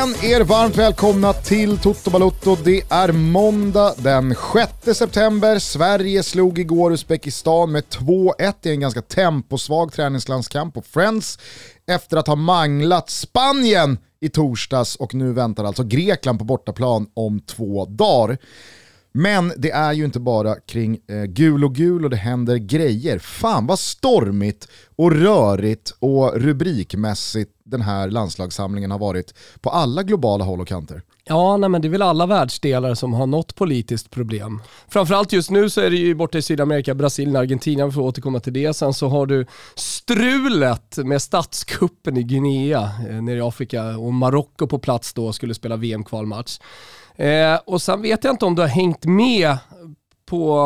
[0.00, 2.56] igen er varmt välkomna till Toto Balotto.
[2.64, 4.34] Det är måndag den
[4.84, 5.58] 6 september.
[5.58, 11.38] Sverige slog igår Uzbekistan med 2-1 i en ganska temposvag träningslandskamp på Friends
[11.86, 17.40] efter att ha manglat Spanien i torsdags och nu väntar alltså Grekland på bortaplan om
[17.40, 18.38] två dagar.
[19.12, 23.18] Men det är ju inte bara kring eh, gul och gul och det händer grejer.
[23.18, 30.44] Fan vad stormigt och rörigt och rubrikmässigt den här landslagssamlingen har varit på alla globala
[30.44, 31.02] håll och kanter.
[31.24, 34.62] Ja, nej, men det är väl alla världsdelar som har något politiskt problem.
[34.88, 38.40] Framförallt just nu så är det ju borta i Sydamerika, Brasilien, Argentina, vi får återkomma
[38.40, 38.74] till det.
[38.74, 44.66] Sen så har du strulet med statskuppen i Guinea eh, nere i Afrika och Marocko
[44.66, 46.58] på plats då skulle spela VM-kvalmatch.
[47.20, 49.58] Eh, och sen vet jag inte om du har hängt med
[50.26, 50.56] på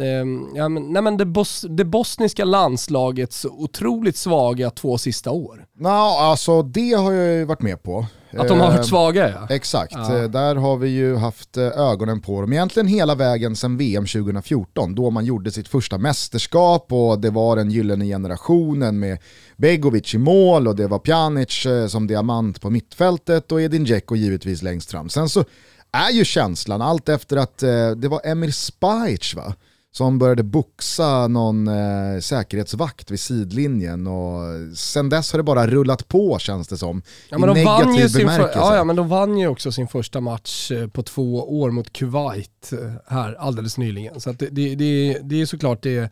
[0.00, 5.66] eh, ja, men, nej, men det, bos det bosniska landslagets otroligt svaga två sista år.
[5.78, 8.06] Ja, alltså det har jag ju varit med på.
[8.38, 9.54] Att de har varit svaga ja.
[9.54, 10.18] Exakt, ja.
[10.18, 14.06] Eh, där har vi ju haft eh, ögonen på dem egentligen hela vägen sedan VM
[14.06, 19.18] 2014 då man gjorde sitt första mästerskap och det var den gyllene generationen med
[19.56, 24.16] Begovic i mål och det var Pjanic eh, som diamant på mittfältet och Edin Dzeko
[24.16, 25.08] givetvis längst fram.
[25.08, 25.44] Sen så
[25.92, 29.54] är ju känslan, allt efter att eh, det var Emir Spajic va?
[29.92, 34.40] som började boxa någon eh, säkerhetsvakt vid sidlinjen och
[34.76, 37.02] sen dess har det bara rullat på känns det som.
[37.28, 38.58] Ja, men I negativ bemärkelse.
[38.58, 41.92] Ja, ja, men de vann ju också sin första match eh, på två år mot
[41.92, 44.20] Kuwait eh, här alldeles nyligen.
[44.20, 46.10] Så det, det, det, det är såklart det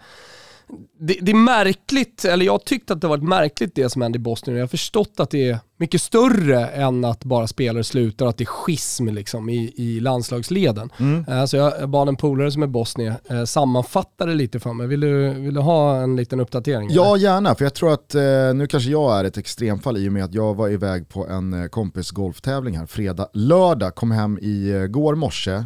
[0.99, 4.21] det, det, är märkligt, eller jag tyckte att det var märkligt det som hände i
[4.21, 4.57] Bosnien.
[4.57, 8.45] Jag har förstått att det är mycket större än att bara spelare slutar, att det
[8.45, 10.91] är schism liksom i, i landslagsleden.
[10.99, 11.25] Mm.
[11.29, 14.87] Uh, så jag, bad en polare som är bosnier uh, sammanfatta det lite för mig.
[14.87, 16.89] Vill du, vill du ha en liten uppdatering?
[16.93, 17.25] Ja, eller?
[17.25, 17.55] gärna.
[17.55, 20.35] För jag tror att, uh, nu kanske jag är ett extremfall i och med att
[20.35, 25.65] jag var iväg på en kompis golftävling här fredag, lördag, kom hem i går morse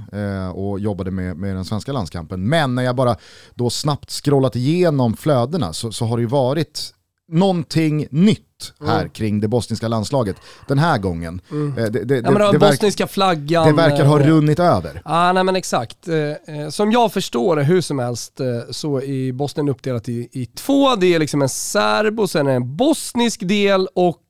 [0.54, 2.48] och jobbade med, med den svenska landskampen.
[2.48, 3.16] Men när jag bara
[3.54, 6.94] då snabbt scrollat igenom flödena så, så har det ju varit
[7.28, 8.53] någonting nytt
[8.86, 9.10] här mm.
[9.10, 10.36] kring det bosniska landslaget
[10.68, 11.40] den här gången.
[11.50, 11.78] Mm.
[11.78, 13.66] Eh, det, det, ja, det bosniska flaggan.
[13.66, 15.02] Det verkar ha och, runnit över.
[15.04, 16.08] Ja, nej men exakt.
[16.08, 20.46] Eh, som jag förstår det hur som helst eh, så är Bosnien uppdelat i, i
[20.46, 20.96] två.
[20.96, 24.20] Det är liksom en serb och sen en bostnisk del och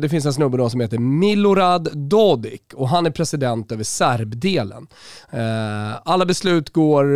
[0.00, 4.86] det finns en snubbe då som heter Milorad Dodik och han är president över serbdelen.
[6.04, 7.06] Alla beslut går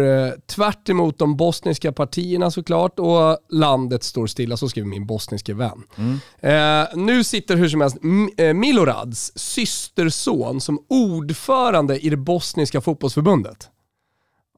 [0.46, 5.82] tvärt emot de bosniska partierna såklart och landet står stilla, så skriver min bosniske vän.
[5.96, 6.18] Mm.
[6.50, 7.96] Eh, nu sitter hur som helst
[8.36, 13.68] eh, Milorads systerson som ordförande i det bosniska fotbollsförbundet.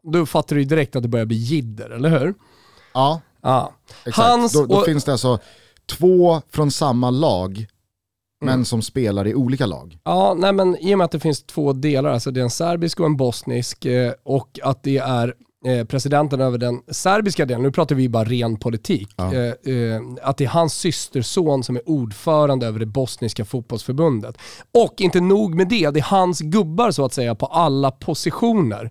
[0.03, 2.35] Då fattar du ju direkt att det börjar bli jidder, eller hur?
[2.95, 3.73] Ja, ja.
[4.05, 4.29] exakt.
[4.29, 4.85] Hans då, då och...
[4.85, 5.39] finns det alltså
[5.87, 7.67] två från samma lag
[8.41, 8.65] men mm.
[8.65, 9.99] som spelar i olika lag.
[10.05, 12.51] Ja, nej men i och med att det finns två delar, alltså det är en
[12.51, 15.35] serbisk och en bosnisk eh, och att det är
[15.89, 19.35] presidenten över den serbiska delen, nu pratar vi bara ren politik, ja.
[19.35, 24.39] eh, eh, att det är hans systerson som är ordförande över det bosniska fotbollsförbundet.
[24.75, 28.91] Och inte nog med det, det är hans gubbar så att säga på alla positioner.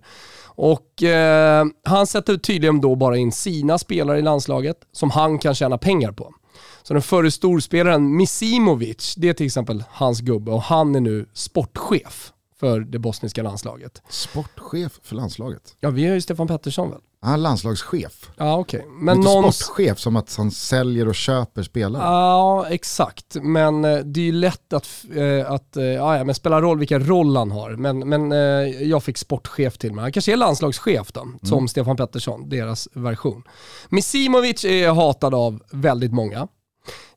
[0.54, 5.54] Och eh, han sätter tydligen då bara in sina spelare i landslaget som han kan
[5.54, 6.34] tjäna pengar på.
[6.82, 11.26] Så den förre storspelaren Misimovic, det är till exempel hans gubbe och han är nu
[11.32, 12.32] sportchef
[12.62, 14.02] för det bostniska landslaget.
[14.08, 15.76] Sportchef för landslaget?
[15.80, 17.00] Ja, vi har ju Stefan Pettersson väl?
[17.20, 18.30] Han är landslagschef.
[18.36, 18.80] Ja, okej.
[18.80, 18.92] Okay.
[18.92, 19.52] Men någon...
[19.52, 22.02] sportchef som att han säljer och köper spelare.
[22.02, 23.36] Ja, exakt.
[23.42, 27.06] Men eh, det är ju lätt att, äh, att äh, ja, men spelar roll vilken
[27.06, 27.70] roll han har.
[27.70, 28.38] Men, men äh,
[28.82, 30.02] jag fick sportchef till mig.
[30.02, 31.38] Han kanske är landslagschef då, mm.
[31.42, 33.42] som Stefan Pettersson, deras version.
[33.88, 36.48] Misimovic är hatad av väldigt många.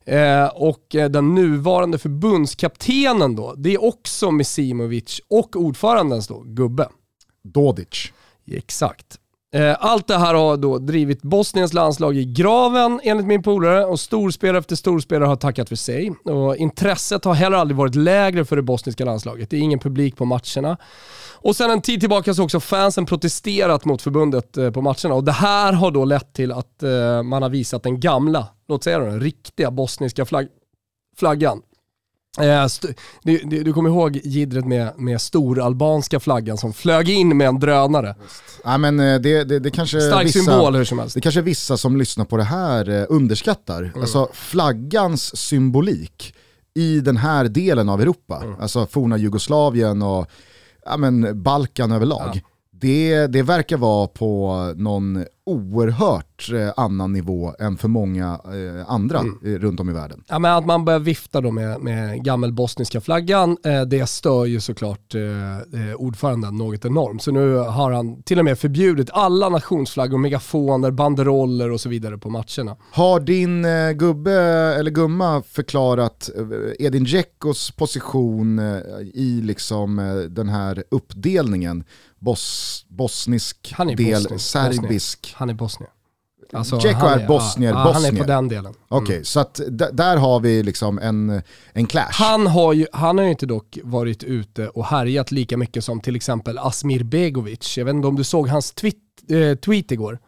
[0.06, 6.88] Eh, och eh, den nuvarande förbundskaptenen då, det är också Misimovic och ordförandens då, gubbe.
[7.44, 8.12] Dodic.
[8.52, 9.18] Exakt.
[9.54, 14.00] Eh, allt det här har då drivit Bosniens landslag i graven enligt min polare och
[14.00, 16.10] storspelare efter storspelare har tackat för sig.
[16.24, 19.50] Och intresset har heller aldrig varit lägre för det bosniska landslaget.
[19.50, 20.76] Det är ingen publik på matcherna.
[21.32, 25.24] Och sen en tid tillbaka så har också fansen protesterat mot förbundet på matcherna och
[25.24, 26.82] det här har då lett till att
[27.24, 30.48] man har visat den gamla låt säga den riktiga bosniska flagg,
[31.16, 31.62] flaggan.
[32.40, 32.66] Eh,
[33.22, 37.60] du, du, du, kommer ihåg gidret med, med storalbanska flaggan som flög in med en
[37.60, 38.14] drönare?
[38.64, 41.14] Ja, men eh, det, det, det kanske Stark vissa, symbol hur som helst.
[41.14, 43.82] Det kanske vissa som lyssnar på det här eh, underskattar.
[43.82, 44.00] Mm.
[44.00, 46.34] Alltså flaggans symbolik
[46.74, 48.60] i den här delen av Europa, mm.
[48.60, 50.26] alltså forna Jugoslavien och
[50.84, 52.30] ja, men Balkan överlag.
[52.34, 52.40] Ja.
[52.70, 59.18] Det, det verkar vara på någon oerhört eh, annan nivå än för många eh, andra
[59.20, 59.38] Mm.
[59.44, 60.24] eh, runt om i världen.
[60.28, 64.44] Ja, men att man börjar vifta då med, med gammel bosniska flaggan, eh, det stör
[64.44, 65.20] ju såklart eh,
[65.90, 67.22] eh, ordföranden något enormt.
[67.22, 72.18] Så nu har han till och med förbjudit alla nationsflaggor, megafoner, banderoller och så vidare
[72.18, 72.76] på matcherna.
[72.92, 73.66] Har din
[73.98, 74.32] gubbe
[74.78, 76.30] eller gumma förklarat
[76.78, 78.58] Edin Dzeckos position
[79.14, 79.96] i liksom
[80.30, 81.84] den här uppdelningen?
[82.26, 85.34] Bos, bosnisk Han är del, bosnisk, serbisk.
[85.36, 85.90] Han är bosnier.
[86.52, 88.22] Alltså, han är bosnier, ja, Han är bosnier.
[88.22, 88.74] på den delen.
[88.88, 89.60] Okej, så att
[89.92, 91.42] där har vi liksom en,
[91.72, 92.08] en clash.
[92.12, 96.00] Han har, ju, han har ju inte dock varit ute och härjat lika mycket som
[96.00, 97.78] till exempel Asmir Begovic.
[97.78, 98.94] Jag vet inte om du såg hans tweet,
[99.30, 100.18] eh, tweet igår.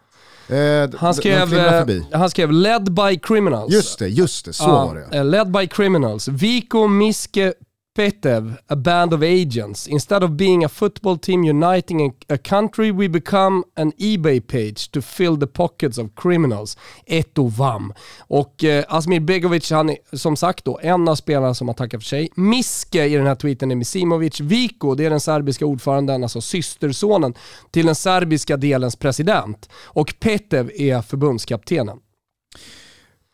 [0.48, 3.72] Eh, Han skrev, eh, han skrev “Led by criminals”.
[3.72, 5.16] Just det, just det, så Ja, var det.
[5.18, 6.28] eh, Led by criminals.
[6.28, 7.54] Viko Miske
[7.98, 9.88] Petev, a band of agents.
[9.88, 15.02] Instead of being a football team uniting a, country, we become an Ebay page to
[15.02, 16.76] fill the pockets of criminals.
[17.06, 17.92] Eto vam.
[18.18, 22.02] Och eh, Asmir Begovic, han är som sagt då en av spelarna som har tackat
[22.02, 22.28] för sig.
[22.34, 24.40] Miske i den här tweeten är Misimovic.
[24.40, 27.34] Viko, det är den serbiska ordföranden, alltså systersonen
[27.70, 29.68] till den serbiska delens president.
[29.84, 31.98] Och Petev är förbundskaptenen.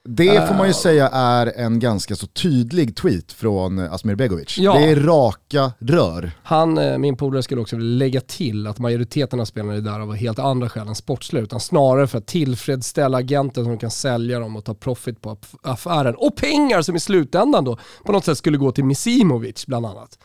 [0.09, 0.77] Det får man ju Eh.
[0.77, 4.59] säga är en ganska så tydlig tweet från eh, Asmir Begovic.
[4.59, 4.75] Ja.
[4.79, 6.31] Det är raka rör.
[6.43, 10.15] Han, eh, min polare, skulle också lägga till att majoriteten av spelarna är där av
[10.15, 14.57] helt andra skäl än sportsliga, utan snarare för att tillfredsställa agenten som kan sälja dem
[14.57, 16.15] och ta profit på aff- affären.
[16.15, 20.19] Och pengar som i slutändan då på något sätt skulle gå till Misimovic bland annat.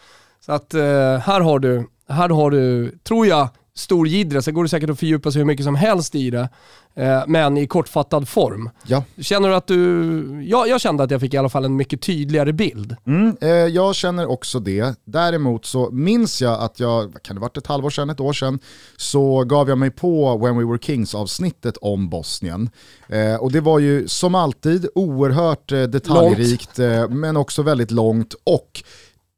[0.46, 0.82] Så att eh,
[1.18, 4.42] här har du, här har du, tror jag, stor jiddra.
[4.42, 6.50] Sen går det säkert att fördjupa sig hur mycket som helst i det,
[6.96, 8.70] eh, men i kortfattad form.
[8.88, 9.04] Ja.
[9.22, 12.02] Känner du att du, ja, jag kände att jag fick i alla fall en mycket
[12.02, 12.96] tydligare bild.
[13.06, 14.96] Mm, eh, jag känner också det.
[15.06, 18.60] Däremot så minns jag att jag, kan det varit ett halvår sedan, ett år sedan,
[18.98, 22.70] så gav jag mig på When We Were Kings avsnittet om Bosnien.
[23.10, 28.36] Eh, och det var ju som alltid oerhört eh, detaljrikt eh, men också väldigt långt
[28.44, 28.84] och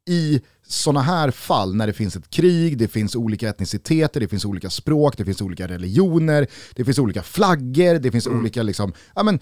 [0.08, 0.40] i
[0.72, 4.70] sådana här fall när det finns ett krig, det finns olika etniciteter, det finns olika
[4.70, 9.40] språk, det finns olika religioner, det finns olika flaggor, det finns olika liksom, ja men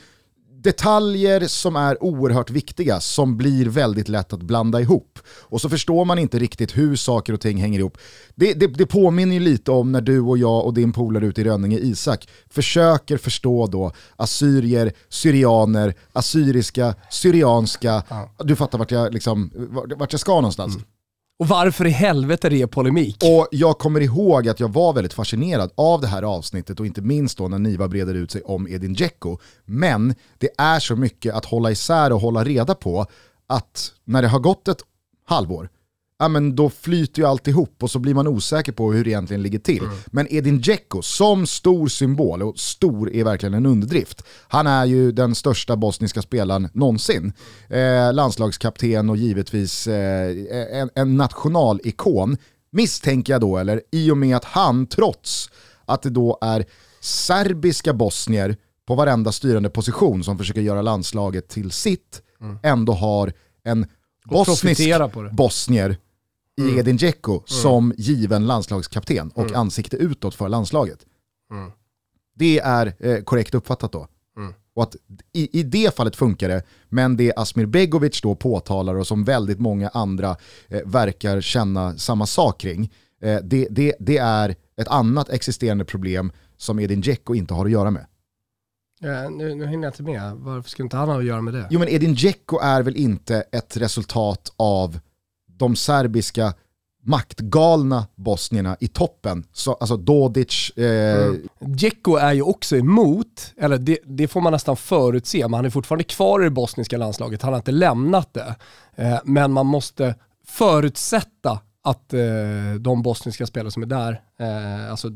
[0.62, 5.18] detaljer som är oerhört viktiga som blir väldigt lätt att blanda ihop.
[5.28, 7.98] Och så förstår man inte riktigt hur saker och ting hänger ihop.
[8.34, 11.40] Det, det, det påminner ju lite om när du och jag och din polare ute
[11.40, 18.02] i Rönninge, Isak, försöker förstå då assyrier, syrianer, assyriska, syrianska,
[18.38, 20.78] du fattar vart jag, liksom, vart vart jag ska någonstans.
[21.40, 23.16] Och varför i helvete det är polemik?
[23.22, 27.00] Och jag kommer ihåg att jag var väldigt fascinerad av det här avsnittet och inte
[27.00, 29.38] minst då när Niva breder ut sig om Edin Dzeko.
[29.64, 33.06] Men det är så mycket att hålla isär och hålla reda på
[33.46, 34.82] att när det har gått ett
[35.24, 35.68] halvår,
[36.20, 39.42] ja men då flyter ju alltihop och så blir man osäker på hur det egentligen
[39.42, 39.82] ligger till.
[40.06, 45.12] Men Edin Dzeko som stor symbol, och stor är verkligen en underdrift, han är ju
[45.12, 47.32] den största bosniska spelaren någonsin.
[47.68, 50.36] Eh, landslagskapten och givetvis eh,
[50.80, 52.36] en, en nationalikon,
[52.72, 55.50] misstänker jag då, eller i och med att han, trots
[55.84, 56.64] att det då är
[57.00, 62.22] serbiska bosnier på varenda styrande position som försöker göra landslaget till sitt,
[62.62, 63.32] ändå har
[63.64, 63.86] en
[64.24, 64.82] bosnisk
[65.32, 65.96] bosnier
[66.58, 71.06] i Edin Dzeko som given landslagskapten och ansikte utåt för landslaget.
[72.34, 74.08] Det är eh, korrekt uppfattat då.
[74.74, 74.96] Och att
[75.32, 79.60] i, i det fallet funkar det, men det Asmir Begovic då påtalar och som väldigt
[79.60, 80.36] många andra
[80.68, 82.92] eh, verkar känna samma sak kring,
[83.22, 87.70] eh, det, det, det är ett annat existerande problem som Edin Dzeko inte har att
[87.70, 88.06] göra med.
[89.00, 90.32] Ja, nu, nu hinner jag inte med.
[90.36, 91.66] Varför skulle inte han ha att göra med det?
[91.70, 95.00] Jo men Edin Dzeko är väl inte ett resultat av
[95.60, 96.54] de serbiska
[97.02, 99.44] maktgalna bosnierna i toppen.
[99.52, 101.48] Så, alltså Dodic, eh, mm.
[101.60, 105.70] Djeko är ju också emot, eller det, det får man nästan förutse, men han är
[105.70, 108.54] fortfarande kvar i det bosniska landslaget, han har inte lämnat det.
[108.96, 110.14] Eh, men man måste
[110.46, 115.08] förutsätta att eh, de bosniska spelare som är där, eh, alltså,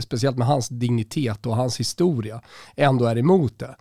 [0.00, 2.40] speciellt med hans dignitet och hans historia,
[2.76, 3.76] ändå är emot det.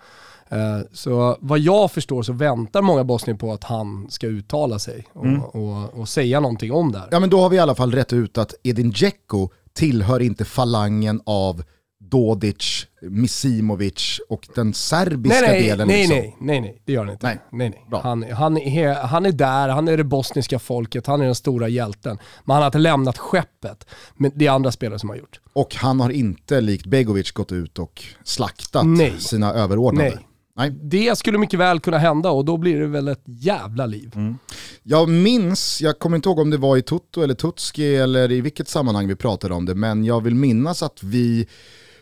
[0.56, 5.06] Eh, Så vad jag förstår så väntar många bosnier på att han ska uttala sig
[5.14, 7.08] och, och, och säga någonting om det här.
[7.12, 10.46] ja men då har vi i alla fall rätt ut att Edin Dzeko tillhör inte
[10.46, 11.64] falangen av
[12.00, 15.88] Dodic, Misimovic och den serbiska nej, nej, delen.
[15.88, 16.18] nej, liksom.
[16.18, 17.28] nej, nej, nej, det gör han inte.
[17.28, 17.40] Nej.
[17.52, 17.70] Nej.
[17.70, 18.02] Nej, Bra.
[18.04, 21.68] Han, han, är, han är där, han är det bosniska folket, han är den stora
[21.68, 22.18] hjälten.
[22.46, 23.88] Men han har inte lämnat skeppet.
[24.16, 25.40] Men det är andra spelare som har gjort.
[25.54, 29.14] Och han har inte likt Begovic gått ut och slaktat Nej.
[29.20, 30.10] sina överordnade.
[30.10, 30.26] Nej.
[30.58, 30.70] Nej.
[30.82, 34.12] Det skulle mycket väl kunna hända och då blir det väl ett jävla liv.
[34.16, 34.38] Mm.
[34.84, 38.42] Jag minns, jag kommer inte ihåg om det var i Toto eller Tutski eller i
[38.42, 41.48] vilket sammanhang vi pratade om det, men jag vill minnas att vi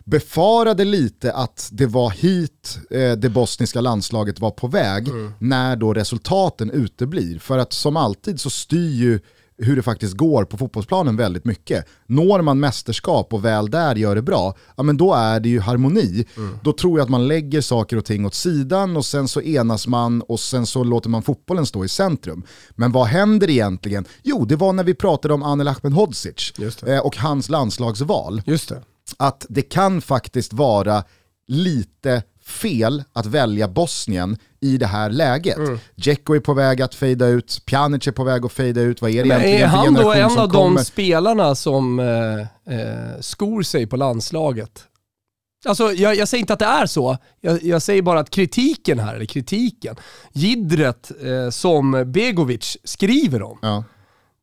[0.06, 5.34] befarade lite att det var hit eh, det bosniska landslaget var på väg mm.
[5.40, 7.40] när då resultaten uteblir.
[7.40, 9.20] För att som alltid så styr ju
[9.58, 11.86] hur det faktiskt går på fotbollsplanen väldigt mycket.
[12.06, 15.60] Når man mästerskap och väl där gör det bra, ja men då är det ju
[15.60, 16.26] harmoni.
[16.38, 16.58] Mm.
[16.64, 19.88] Då tror jag att man lägger saker och ting åt sidan och sen så enas
[19.88, 22.44] man och sen så låter man fotbollen stå i centrum.
[22.72, 24.06] Men vad händer egentligen?
[24.24, 26.54] Jo, det var när vi pratade om Anel Ahmedhodzic
[26.88, 28.42] eh, och hans landslagsval.
[28.46, 28.82] Just det.
[29.18, 31.04] Att det kan faktiskt vara
[31.48, 35.58] lite fel att välja Bosnien i det här läget.
[35.58, 35.80] Mm.
[35.96, 39.12] Dzeko är på väg att fejda ut, Pjanic är på väg att fejda ut, vad
[39.12, 42.40] är det egentligen Är han då en av de spelarna som eh,
[42.80, 44.84] eh, skor sig på landslaget?
[45.66, 49.00] Alltså, jag, jag, säger inte att det är så, jag, jag, säger bara att kritiken
[49.00, 49.96] här, eller kritiken,
[50.32, 53.84] gidret eh, som Begovic skriver om, ja.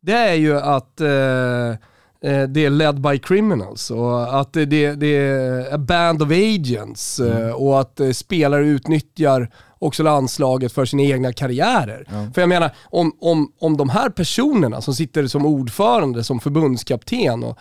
[0.02, 1.76] det är ju att Eh,
[2.20, 7.48] det är led by criminals och att det, det är a band of agents mm.
[7.48, 12.04] Eh, och att eh, spelare utnyttjar också landslaget för sina egna karriärer.
[12.10, 12.30] Ja.
[12.34, 17.44] För jag menar, om, om, om de här personerna som sitter som ordförande, som förbundskapten
[17.44, 17.58] och,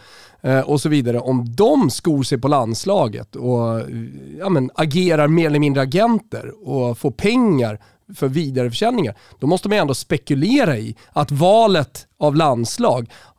[0.65, 3.81] och så vidare, om de skor sig på landslaget och
[4.39, 7.79] ja, men, agerar mer eller mindre agenter och får pengar
[8.15, 13.09] för vidareförsäljningar, då måste man ändå spekulera i att valet av landslag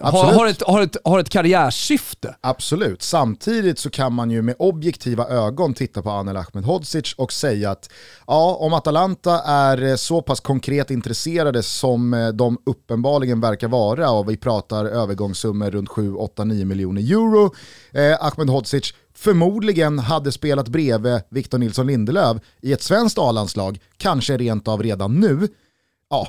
[0.00, 2.36] har, har, ett, har, ett, har ett karriärsyfte.
[2.40, 7.70] Absolut, samtidigt så kan man ju med objektiva ögon titta på Anel Ahmedhodzic och säga
[7.70, 7.90] att
[8.26, 14.10] ja, om Atalanta är eh, så pass konkret intresserade som eh, de uppenbarligen verkar vara
[14.10, 17.54] och vi pratar övergångssummor runt 7, 8, 9 miljoner euro,
[17.92, 24.68] eh, Ahmedhodzic förmodligen hade spelat bredvid Victor Nilsson Lindelöf i ett svenskt A-landslag, kanske rent
[24.68, 25.48] av redan nu,
[26.10, 26.28] ja,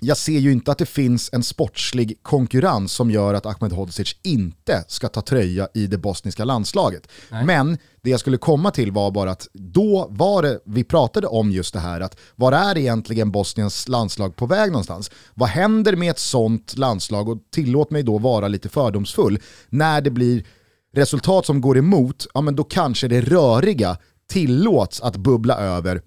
[0.00, 4.84] jag ser ju inte att det finns en sportslig konkurrens som gör att Ahmedhodzic inte
[4.88, 7.08] ska ta tröja i det bosniska landslaget.
[7.30, 7.44] Nej.
[7.44, 11.50] Men det jag skulle komma till var bara att då var det, vi pratade om
[11.50, 15.10] just det här, att var är egentligen Bosniens landslag på väg någonstans?
[15.34, 17.28] Vad händer med ett sånt landslag?
[17.28, 19.38] Och tillåt mig då vara lite fördomsfull.
[19.68, 20.46] När det blir
[20.94, 23.96] resultat som går emot, ja men då kanske det röriga
[24.30, 26.02] tillåts att bubbla över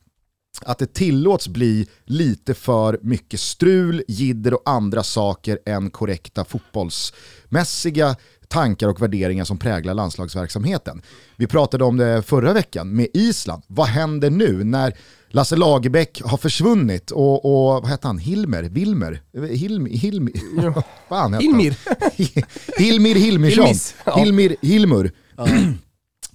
[0.65, 8.15] att det tillåts bli lite för mycket strul, jidder och andra saker än korrekta fotbollsmässiga
[8.47, 11.01] tankar och värderingar som präglar landslagsverksamheten.
[11.35, 13.63] Vi pratade om det förra veckan med Island.
[13.67, 14.93] Vad händer nu när
[15.29, 20.29] Lasse Lagerbäck har försvunnit och, och vad heter han, Hilmer, Wilmer, Hilm, Hilm,
[21.09, 21.27] ja.
[21.39, 21.77] Hilmir.
[22.79, 23.75] Hilmir Hilmirsson,
[24.15, 25.11] Hilmir Hilmur.
[25.37, 25.47] Ja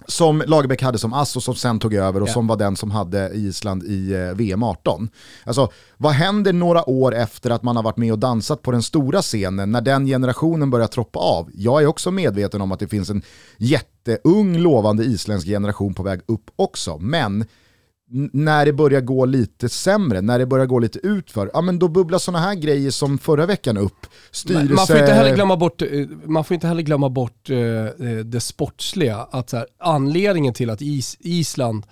[0.07, 2.33] som Lagerbäck hade som ass och som sen tog över och yeah.
[2.33, 5.09] som var den som hade Island i eh, VM 18.
[5.43, 8.83] Alltså, vad händer några år efter att man har varit med och dansat på den
[8.83, 11.49] stora scenen när den generationen börjar troppa av?
[11.53, 13.21] Jag är också medveten om att det finns en
[13.57, 17.45] jätteung lovande isländsk generation på väg upp också, men
[18.33, 21.87] när det börjar gå lite sämre, när det börjar gå lite utför, ja men då
[21.87, 24.07] bubblar sådana här grejer som förra veckan upp.
[24.31, 24.73] Styrelse...
[24.73, 25.87] Man får inte heller glömma bort, eh,
[26.25, 27.49] man får inte heller glömma bort
[28.25, 29.27] det sportsliga.
[29.31, 31.85] Att här, anledningen till att Is Island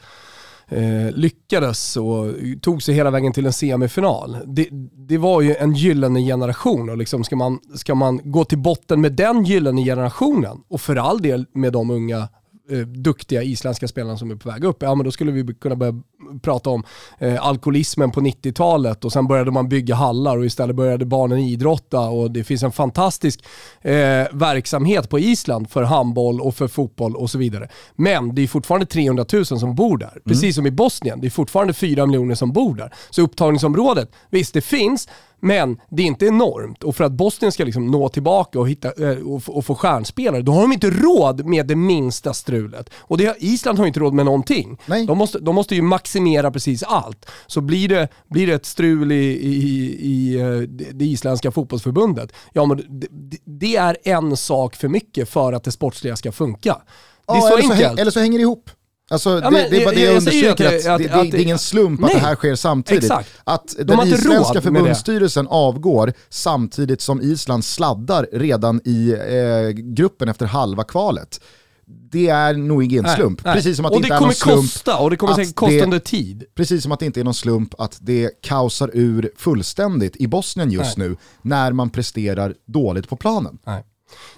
[0.72, 2.26] uh, lyckades och
[2.62, 4.38] tog sig hela vägen till en semifinal.
[4.46, 4.68] Det,
[5.08, 9.02] det var ju en gyllene generation och liksom ska, man, ska man gå till botten
[9.02, 12.28] med den gyllene generationen och för all del med de unga
[12.70, 15.76] eh, duktiga isländska spelarna som är på väg upp, ja men då skulle vi kunna
[15.76, 15.94] börja
[16.42, 16.84] prata om
[17.20, 22.00] eh, alkoholismen på 90-talet och sen började man bygga hallar och istället började barnen idrotta
[22.00, 23.46] och det finns en fantastisk
[23.82, 23.92] eh,
[24.32, 27.70] verksamhet på Island för handboll och för fotboll och så vidare.
[27.96, 30.22] Men det är fortfarande 300 000 som bor där, mm.
[30.26, 31.22] precis som i Bosnien.
[31.22, 32.94] Det är fortfarande 4 miljoner som bor där.
[33.10, 35.08] Så upptagningsområdet, visst det finns,
[35.40, 39.12] men det är inte enormt och för att Bosnien ska liksom nå tillbaka och, hitta,
[39.12, 42.90] eh, och, få stjärnspelare, då har de inte råd med det minsta strulet.
[42.98, 44.78] Och det, Island har inte råd med någonting.
[44.86, 45.06] Nej.
[45.06, 47.26] De, måste, de måste ju maximera precis allt.
[47.48, 50.58] Så blir det, blir det ett strul i, i, i eh,
[50.94, 53.08] det isländska fotbollsförbundet, ja men det,
[53.44, 56.82] det är en sak för mycket för att det sportsliga ska funka.
[57.28, 57.96] Det är ja, så eller enkelt.
[57.96, 58.70] Så, eller så hänger det ihop.
[59.10, 61.38] Alltså, ja, det, det, är bara det jag, jag understryker, att, att, det, att, det,
[61.38, 63.04] är ingen slump nej, att det här sker samtidigt.
[63.04, 63.30] Exakt.
[63.44, 70.84] Att den isländska förbundsstyrelsen avgår samtidigt som Island sladdar redan i eh, gruppen efter halva
[70.84, 71.40] kvalet.
[71.88, 73.46] Det är nog ingen slump.
[73.46, 74.62] Nej, Precis som att det inte är någon slump.
[74.62, 76.44] Kosta, och det kommer säkert kosta under tid.
[76.56, 80.72] Precis som att det inte är någon slump att det kaosar ur fullständigt i Bosnien
[80.72, 81.10] just nej.
[81.10, 83.58] nu när man presterar dåligt på planen.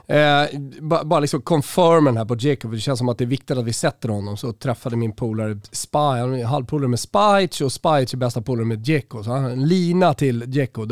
[0.07, 3.57] Eh, bara, bara liksom confirmen här på Jacob, det känns som att det är viktigt
[3.57, 4.37] att vi sätter honom.
[4.37, 8.65] Så träffade min polare Spy, han är halvpolare med Spice och Spice är bästa polare
[8.65, 9.23] med Djeko.
[9.23, 10.87] Så han har en lina till Djeko.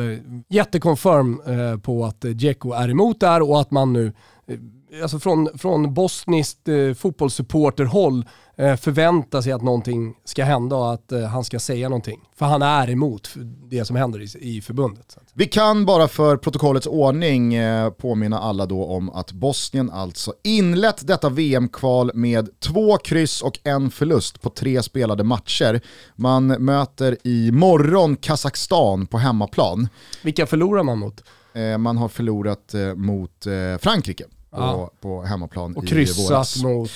[0.49, 4.13] Jätteconfirm eh, på att Djeko är emot det här och att man nu
[4.47, 4.57] eh,
[5.01, 8.25] alltså från, från bosniskt eh, fotbollssupporterhåll
[8.57, 12.19] eh, förväntar sig att någonting ska hända och att eh, han ska säga någonting.
[12.35, 13.29] För han är emot
[13.69, 15.17] det som händer i, i förbundet.
[15.33, 21.07] Vi kan bara för protokollets ordning eh, påminna alla då om att Bosnien alltså inlett
[21.07, 25.81] detta VM-kval med två kryss och en förlust på tre spelade matcher.
[26.15, 29.89] Man möter i morgon Kazakstan på hemmaplan.
[30.23, 31.23] Vilka förlorar man mot?
[31.53, 33.77] Eh, man har förlorat eh, mot eh,
[34.55, 34.91] Frankrike ja.
[35.01, 36.91] på, hemmaplan Och kryssat mot...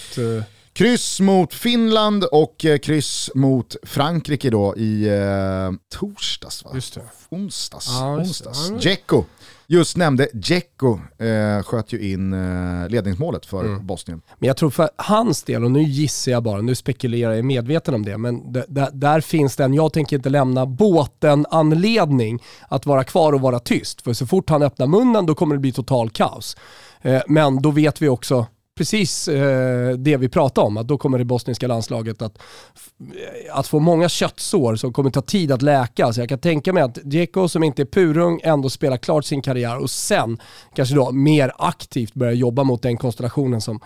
[0.73, 6.71] Kryss mot Finland och kryss mot Frankrike då i eh, torsdags va?
[6.73, 7.01] Just det.
[7.29, 7.87] Onsdags.
[7.87, 8.69] Ja, onsdags.
[8.69, 9.23] Dzeko
[9.71, 13.87] just nämnde Dzeko eh, sköt ju in eh, ledningsmålet för mm.
[13.87, 14.21] Bosnien.
[14.39, 17.93] Men jag tror för hans del, och nu gissar jag bara, nu spekulerar jag medveten
[17.93, 18.53] om det, men
[18.93, 23.59] där finns det en, jag tänker inte lämna båten anledning att vara kvar och vara
[23.59, 24.01] tyst.
[24.01, 26.57] För så fort han öppnar munnen då kommer det bli total kaos.
[27.01, 28.45] Eh, men då vet vi också
[28.77, 33.67] precis eh, det vi pratade om, att då kommer det bosniska landslaget att, eh, att
[33.67, 36.13] få många köttsår som kommer ta tid att läka.
[36.13, 39.41] Så jag kan tänka mig att Djeko, som inte är purung ändå spelar klart sin
[39.41, 40.37] karriär och sen
[40.75, 43.79] kanske då mer aktivt börjar jobba mot den konstellationen som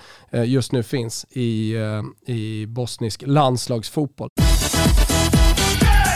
[0.46, 1.75] just nu finns i,
[2.27, 4.29] i bosnisk landslagsfotboll.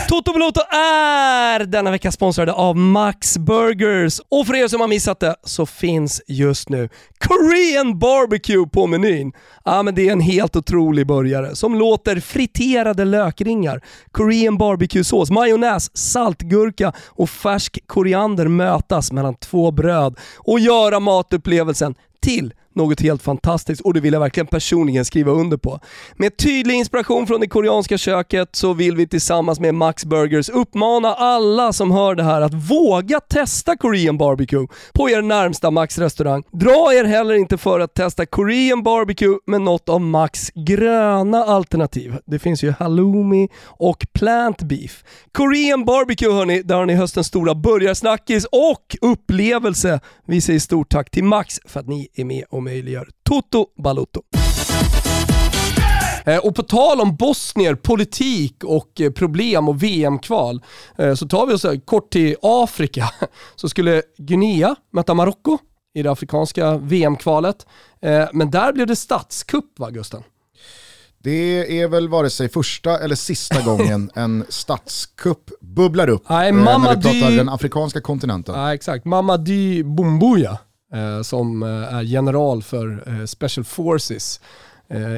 [0.10, 4.22] Toto Balotto är denna vecka sponsrade av Max Burgers.
[4.30, 9.34] Och för er som har missat det så finns just nu Korean Barbecue på menyn.
[9.66, 15.98] Ja men det är en helt otrolig burgare som låter friterade lökringar, Korean barbecue-sås, majonnäs,
[15.98, 23.81] saltgurka och färsk koriander mötas mellan två bröd och göra matupplevelsen till något helt fantastiskt
[23.81, 25.79] och det vill jag verkligen personligen skriva under på.
[26.15, 31.13] Med tydlig inspiration från det koreanska köket så vill vi tillsammans med Max Burgers uppmana
[31.13, 36.43] alla som hör det här att våga testa Korean barbecue på er närmsta Max-restaurang.
[36.52, 42.17] Dra er heller inte för att testa Korean barbecue med något av Max gröna alternativ.
[42.25, 45.04] Det finns ju halloumi och plant beef.
[45.32, 49.99] Korean barbecue hörni, där har ni höstens stora burgarsnackis och upplevelse.
[50.25, 54.21] Vi säger stort tack till Max för att ni är med och möjliggör Toto Balotto.
[56.25, 60.62] Eh, och på tal om bosnier, politik och eh, problem och VM-kval
[60.97, 63.10] eh, så tar vi oss kort till Afrika.
[63.56, 65.58] Så skulle Guinea möta Marocko
[65.93, 67.65] i det afrikanska VM-kvalet.
[68.34, 70.23] Men där blev det statskupp va Gusten?
[71.23, 76.80] Det är väl vare sig första eller sista gången en statskupp bubblar upp Nej, när
[76.80, 78.56] vi pratar den afrikanska kontinenten.
[78.56, 79.06] Ja, exakt.
[79.06, 80.58] Mamadi Bumbuya
[80.93, 84.39] Eh, som eh, är general för eh, Special Forces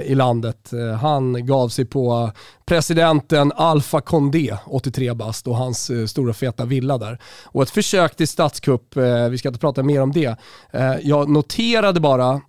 [0.03, 0.71] i landet.
[1.01, 2.31] Han gav sig på
[2.65, 7.19] presidenten Alfa Condé, 83 bast, och hans stora feta villa där.
[7.45, 8.97] Och ett försök till statskupp,
[9.31, 10.35] vi ska inte prata mer om det.
[11.01, 12.41] Jag noterade bara,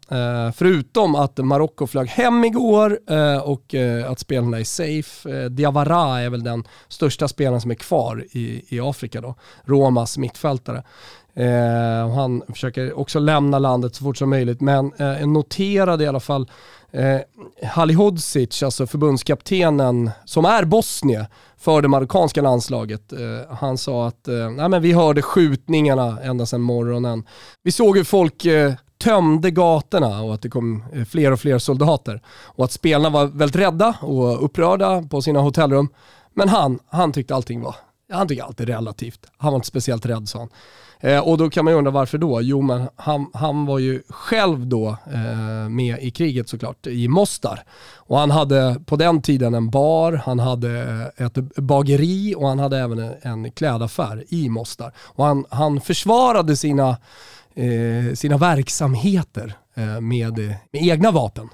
[0.54, 2.98] förutom att Marocko flög hem igår
[3.44, 3.74] och
[4.06, 8.80] att spelarna är safe, Diawara är väl den största spelaren som är kvar i, i
[8.80, 10.82] Afrika då, Romas mittfältare.
[11.40, 16.20] Eh, han försöker också lämna landet så fort som möjligt, men eh, noterade i alla
[16.20, 16.50] fall
[16.90, 17.20] eh,
[17.68, 21.26] Halihodzic, alltså förbundskaptenen, som är bosnier
[21.58, 23.12] för det marockanska landslaget.
[23.12, 27.26] Eh, han sa att eh, nej, men vi hörde skjutningarna ända sedan morgonen.
[27.62, 31.58] Vi såg hur folk eh, tömde gatorna och att det kom eh, fler och fler
[31.58, 32.22] soldater.
[32.44, 35.88] Och att spelarna var väldigt rädda och upprörda på sina hotellrum.
[36.34, 37.74] Men han, han tyckte allting var,
[38.12, 39.26] han tyckte allt är relativt.
[39.36, 40.48] Han var inte speciellt rädd sa han.
[41.00, 42.42] Eh, och då kan man ju undra varför då?
[42.42, 47.64] Jo men han, han var ju själv då eh, med i kriget såklart, i Mostar.
[47.96, 50.80] Och han hade på den tiden en bar, han hade
[51.16, 54.92] eh, ett bageri och han hade även en, en klädaffär i Mostar.
[54.98, 56.88] Och han, han försvarade sina,
[57.54, 60.38] eh, sina verksamheter eh, med,
[60.72, 61.48] med egna vapen.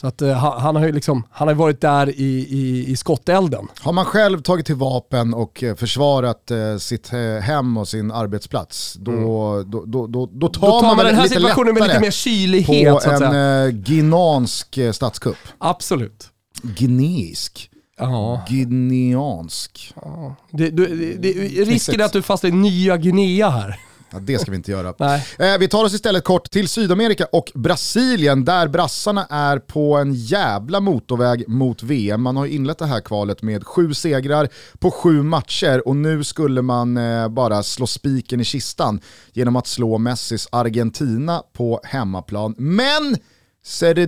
[0.00, 3.68] Så att, uh, han, har ju liksom, han har varit där i, i, i skottelden.
[3.80, 7.08] Har man själv tagit till vapen och eh, försvarat uh, sitt
[7.42, 9.24] hem och sin arbetsplats, då, mm.
[9.24, 12.00] då, då, då, då, tar, då tar man, man den här lite situationen med lite
[12.00, 13.04] mer kylighet.
[13.04, 15.38] På en uh, ginansk statskupp.
[15.58, 16.28] Absolut.
[16.76, 17.70] Gineisk.
[17.98, 18.44] Ja.
[18.48, 19.92] Guineansk.
[19.96, 20.36] Ja.
[20.50, 21.30] Det, det, det,
[21.64, 23.80] risken är att du fastnar i nya Guinea här.
[24.14, 25.14] Ja, det ska vi inte göra.
[25.38, 30.14] Eh, vi tar oss istället kort till Sydamerika och Brasilien där brassarna är på en
[30.14, 32.22] jävla motorväg mot VM.
[32.22, 34.48] Man har inlett det här kvalet med sju segrar
[34.78, 39.00] på sju matcher och nu skulle man eh, bara slå spiken i kistan
[39.32, 42.54] genom att slå Messis Argentina på hemmaplan.
[42.58, 43.16] Men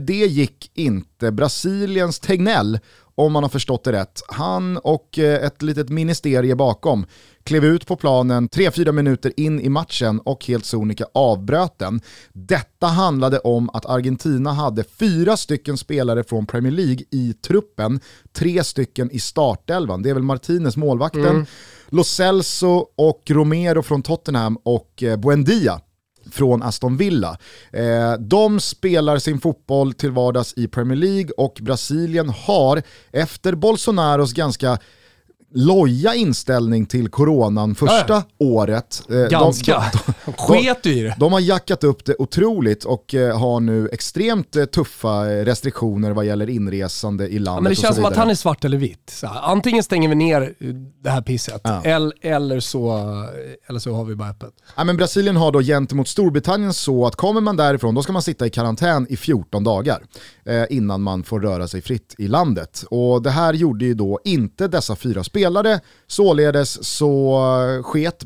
[0.00, 1.32] det gick inte.
[1.32, 2.78] Brasiliens Tegnell
[3.16, 4.22] om man har förstått det rätt.
[4.28, 7.06] Han och eh, ett litet ministerie bakom
[7.44, 12.00] klev ut på planen 3-4 minuter in i matchen och helt sonika avbröt den.
[12.32, 18.00] Detta handlade om att Argentina hade fyra stycken spelare från Premier League i truppen,
[18.32, 20.02] tre stycken i startelvan.
[20.02, 21.46] Det är väl Martinez, målvakten, mm.
[21.88, 25.80] Lo Celso och Romero från Tottenham och eh, Buendia
[26.30, 27.38] från Aston Villa.
[27.70, 34.32] Eh, de spelar sin fotboll till vardags i Premier League och Brasilien har efter Bolsonaros
[34.32, 34.78] ganska
[35.56, 38.22] loja inställning till coronan första ja.
[38.38, 39.02] året.
[39.10, 39.84] Eh, Ganska.
[39.92, 41.14] De, de, Sket i det.
[41.18, 46.26] De har jackat upp det otroligt och eh, har nu extremt eh, tuffa restriktioner vad
[46.26, 47.58] gäller inresande i landet.
[47.58, 49.10] Ja, men det känns som att han är svart eller vitt.
[49.10, 50.54] Så antingen stänger vi ner
[51.02, 51.82] det här pisset ja.
[51.82, 52.92] eller, så,
[53.68, 54.54] eller så har vi bara öppet.
[54.76, 58.22] Ja, men Brasilien har då gentemot Storbritannien så att kommer man därifrån då ska man
[58.22, 60.02] sitta i karantän i 14 dagar
[60.44, 62.84] eh, innan man får röra sig fritt i landet.
[62.90, 65.80] Och det här gjorde ju då inte dessa fyra spelare spelade.
[66.06, 68.24] Således så sket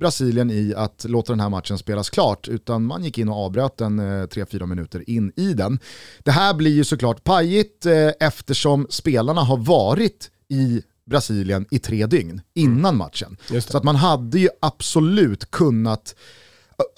[0.00, 3.76] Brasilien i att låta den här matchen spelas klart, utan man gick in och avbröt
[3.76, 5.78] den 3-4 eh, minuter in i den.
[6.24, 12.06] Det här blir ju såklart pajigt eh, eftersom spelarna har varit i Brasilien i tre
[12.06, 13.36] dygn innan matchen.
[13.60, 16.14] Så att man hade ju absolut kunnat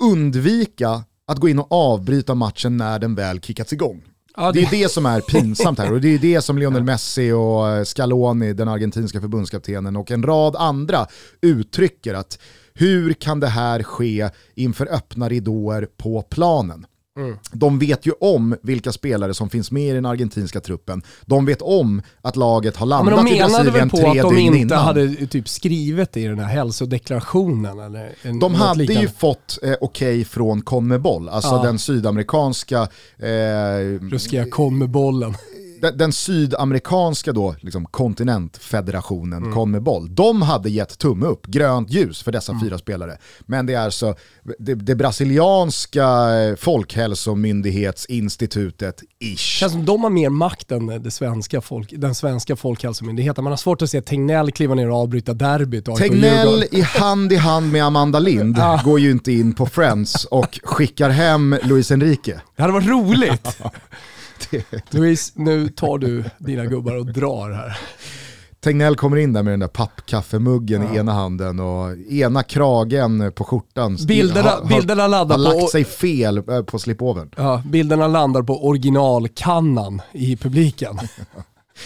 [0.01, 4.03] undvika att gå in och avbryta matchen när den väl kickats igång.
[4.37, 4.61] Ja, det...
[4.61, 4.67] det...
[4.67, 7.85] är det som är pinsamt här och det är det som Lionel Messi och eh,
[7.85, 11.07] Scaloni, den argentinska förbundskaptenen och en rad andra
[11.41, 12.39] uttrycker att
[12.75, 16.87] hur kan det här ske inför öppna ridåer på planen?
[17.19, 17.37] Mm.
[17.53, 21.03] De vet ju om vilka spelare som finns med i den argentinska truppen.
[21.27, 24.21] De vet om att laget har landat ja, i Brasilien tre dygn innan.
[24.21, 27.79] De menade väl på att de inte hade typ skrivit i den här hälsodeklarationen?
[27.79, 29.03] Eller de hade liknande.
[29.03, 31.63] ju fått eh, okej okay från Conmebol, alltså ja.
[31.63, 32.89] den sydamerikanska...
[33.19, 33.29] Eh,
[34.11, 35.35] Ruskiga Conmebollen
[35.85, 39.55] den, den sydamerikanska då, liksom, kontinentfederationen, mm.
[39.55, 42.65] Conmebol, de hade gett tumme upp, grönt ljus för dessa mm.
[42.65, 43.19] fyra spelare.
[43.47, 44.15] Men det är alltså
[44.59, 46.07] det, det brasilianska
[46.59, 49.39] folkhälsomyndighetsinstitutet, ish.
[49.39, 53.45] Känns som de har mer makt än svenska folk, den svenska folkhälsomyndigheten.
[53.45, 55.85] Man har svårt att se Tegnell kliva ner och avbryta derbyt.
[55.85, 58.81] Tegnell i hand i hand med Amanda Lind ja.
[58.85, 62.41] går ju inte in på Friends och skickar hem Luis Enrique.
[62.57, 63.59] Det hade varit roligt.
[64.91, 67.79] Louise, nu tar du dina gubbar och drar här.
[68.65, 70.95] Tegnell kommer in där med den där pappkaffemuggen ja.
[70.95, 75.85] i ena handen och ena kragen på skjortan bilderna, har, bilderna landar har lagt sig
[75.85, 77.31] fel eh, på slipovern.
[77.37, 80.99] Ja, bilderna landar på originalkannan i publiken.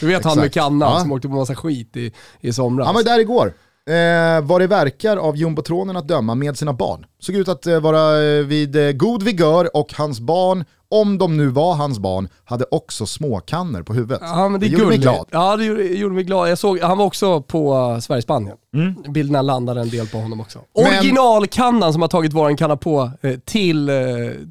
[0.01, 1.01] Du vet han med kannan ja.
[1.01, 2.87] som åkte på massa skit i, i somras.
[2.87, 3.53] Han var där igår.
[3.89, 7.07] Eh, vad det verkar av jumbotronen att döma med sina barn.
[7.21, 11.37] Såg ut att eh, vara eh, vid eh, god vigör och hans barn om de
[11.37, 14.21] nu var hans barn, hade också småkannor på huvudet.
[14.23, 15.27] Ja, men det, det gjorde mig glad.
[15.31, 16.51] Ja, det gjorde, gjorde mig glad.
[16.51, 18.57] Jag såg, han var också på uh, Sverige-Spanien.
[18.75, 19.13] Mm.
[19.13, 20.59] Bilderna landade en del på honom också.
[20.75, 23.97] Men, Originalkannan som har tagit våran kanna på eh, till, eh,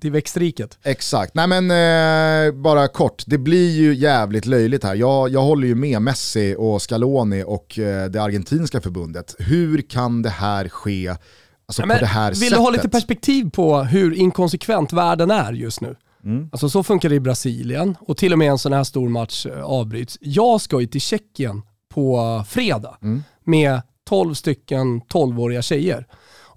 [0.02, 0.78] till växtriket.
[0.84, 1.36] Exakt.
[1.36, 4.96] Nej men eh, bara kort, det blir ju jävligt löjligt här.
[4.96, 7.74] Jag, jag håller ju med Messi och Scaloni och
[8.10, 9.36] det argentinska förbundet.
[9.40, 11.16] Hur kan det här ske
[11.68, 12.54] alltså, ja, på det här vill sättet?
[12.54, 15.96] Du ha lite perspektiv på hur inkonsekvent världen är just nu?
[16.24, 16.50] Mm.
[16.52, 19.46] Alltså så funkar det i Brasilien och till och med en sån här stor match
[19.46, 20.18] eh, avbryts.
[20.22, 23.24] Jag ska ju till Tjeckien på fredag mm.
[23.44, 26.08] med 12 stycken 12-åriga tjejer.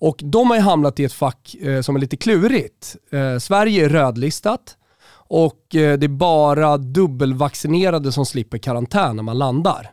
[0.00, 2.96] Och de har ju hamnat i ett fack eh, som är lite klurigt.
[3.10, 4.76] Eh, Sverige är rödlistat
[5.12, 9.90] och eh, det är bara dubbelvaccinerade som slipper karantän när man landar.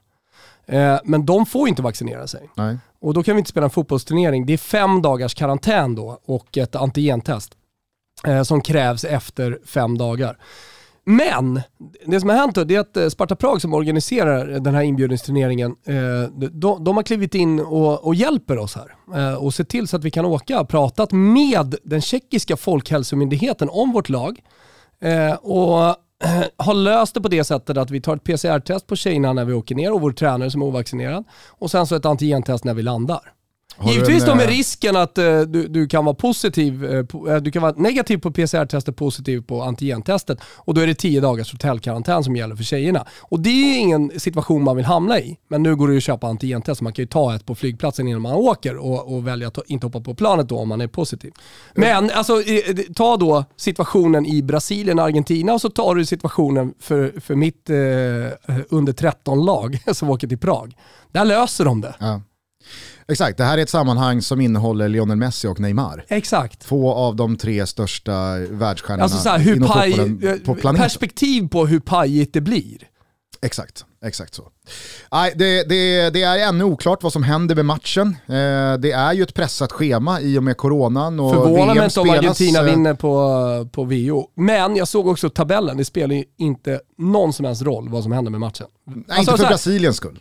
[0.68, 2.50] Eh, men de får inte vaccinera sig.
[2.56, 2.78] Nej.
[3.00, 4.46] Och då kan vi inte spela en fotbollsturnering.
[4.46, 7.58] Det är fem dagars karantän då och ett antigentest
[8.24, 10.38] eh, som krävs efter fem dagar.
[11.04, 11.62] Men
[12.06, 14.82] det som har hänt då, det är att eh, Sparta Prag som organiserar den här
[14.82, 15.76] inbjudningsturneringen,
[16.52, 18.96] de, de har klivit in och, och hjälper oss här
[19.40, 20.66] och ser till så att vi kan åka.
[20.66, 24.40] Pratat med den tjeckiska folkhälsomyndigheten om vårt lag
[25.42, 25.96] och
[26.58, 29.54] har löst det på det sättet att vi tar ett PCR-test på tjejerna när vi
[29.54, 32.84] åker ner och vår tränare som är ovaccinerad och sen så ett antigentest när vi
[32.84, 33.34] landar.
[33.86, 37.52] Givetvis då med eh, risken att uh, du, du kan vara positiv, uh, på, du
[37.52, 42.24] kan vara negativ på PCR-testet, positiv på antigentestet och då är det 10 dagars hotellkarantän
[42.24, 43.06] som gäller för tjejerna.
[43.20, 45.38] Och det är ingen situation man vill hamna i.
[45.48, 48.08] Men nu går det ju att köpa antigentest, man kan ju ta ett på flygplatsen
[48.08, 50.88] innan man åker och, och välja att inte hoppa på planet då om man är
[50.88, 51.34] positiv.
[51.74, 52.34] Men alltså,
[52.96, 57.70] ta då situationen i Brasilien och Argentina och så tar du situationen för, för mitt
[57.70, 57.76] uh,
[58.70, 60.76] under 13-lag som åker till Prag.
[61.12, 61.96] Där löser de det.
[62.00, 62.22] Ja.
[63.12, 66.06] Exakt, det här är ett sammanhang som innehåller Lionel Messi och Neymar.
[66.08, 66.60] Exakt.
[66.62, 70.84] Två av de tre största världsstjärnorna alltså så här, hur inom paj, på planeten.
[70.84, 72.78] Perspektiv på hur pajigt det blir.
[73.42, 74.44] Exakt, exakt så.
[75.12, 78.08] Nej, det, det, det är ännu oklart vad som händer med matchen.
[78.26, 81.20] Eh, det är ju ett pressat schema i och med coronan.
[81.20, 84.28] Och Förvånar mig inte om Argentina eh, vinner på, på VO.
[84.36, 88.12] Men jag såg också tabellen, det spelar ju inte någon som helst roll vad som
[88.12, 88.68] händer med matchen.
[88.86, 90.20] Nej, Alltså, inte för här- Brasiliens skull.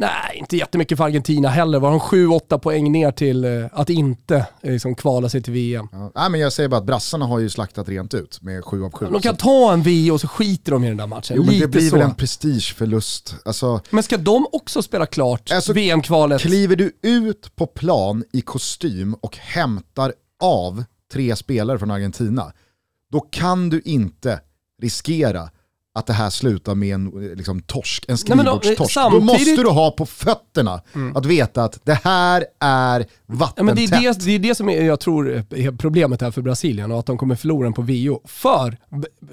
[0.00, 1.78] Nej, inte jättemycket för Argentina heller.
[1.80, 5.88] Var de 7-8 poäng ner till eh, att inte eh, liksom, kvala sig till VM.
[5.92, 6.12] Ja.
[6.14, 8.92] Nej, men jag säger bara att brassarna har ju slaktat rent ut med 7 av
[8.92, 9.06] 7.
[9.12, 11.36] De kan ta en VO och så skiter de i den där matchen.
[11.36, 11.96] Jo men Lite det blir så.
[11.96, 13.34] väl en prestigeförlust.
[13.44, 16.40] Alltså, Men ska de också spela klart Alltså, VM-kvalet?
[16.40, 22.52] kliver du ut på plan i kostym och hämtar av tre spelare från Argentina,
[23.12, 24.40] då kan du inte
[24.82, 25.50] riskera
[25.94, 28.96] att det här slutar med en eh, liksom, torsk, en men då, skrivbordstorsk.
[28.96, 30.82] eh, Då måste du ha på fötterna
[31.14, 33.92] att veta att det här är Ja, men det, vattentätt.
[33.92, 36.98] är det, det är det som är, jag tror är problemet här för Brasilien och
[36.98, 38.20] att de kommer förlora den på VO.
[38.24, 38.76] För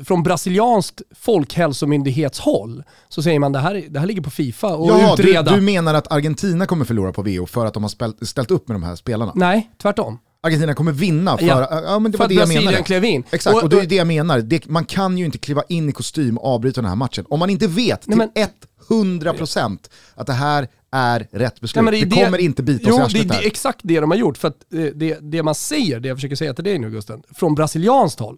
[0.05, 5.15] från brasilianskt folkhälsomyndighetshåll så säger man det här, det här ligger på Fifa och Ja,
[5.17, 5.55] du, utreda.
[5.55, 8.67] du menar att Argentina kommer förlora på VO för att de har spelt, ställt upp
[8.67, 9.31] med de här spelarna?
[9.35, 10.19] Nej, tvärtom.
[10.41, 12.83] Argentina kommer vinna för, Ja, ja, men det för var det jag menade.
[12.83, 13.23] klev in.
[13.31, 14.39] Exakt, och, Och- det är det jag menar.
[14.39, 17.25] Det, man kan ju inte kliva in i kostym och avbryta den här matchen.
[17.29, 18.47] Om man inte vet till Nej, men-
[18.89, 21.75] 100% att det här är rätt beslut.
[21.75, 23.99] Nej, men det, är kommer inte bita oss jo, i det, det är exakt det
[23.99, 24.37] de har gjort.
[24.37, 27.23] För att eh, det, det man säger, det jag försöker säga till dig nu Gusten,
[27.35, 28.37] från brasilianskt håll,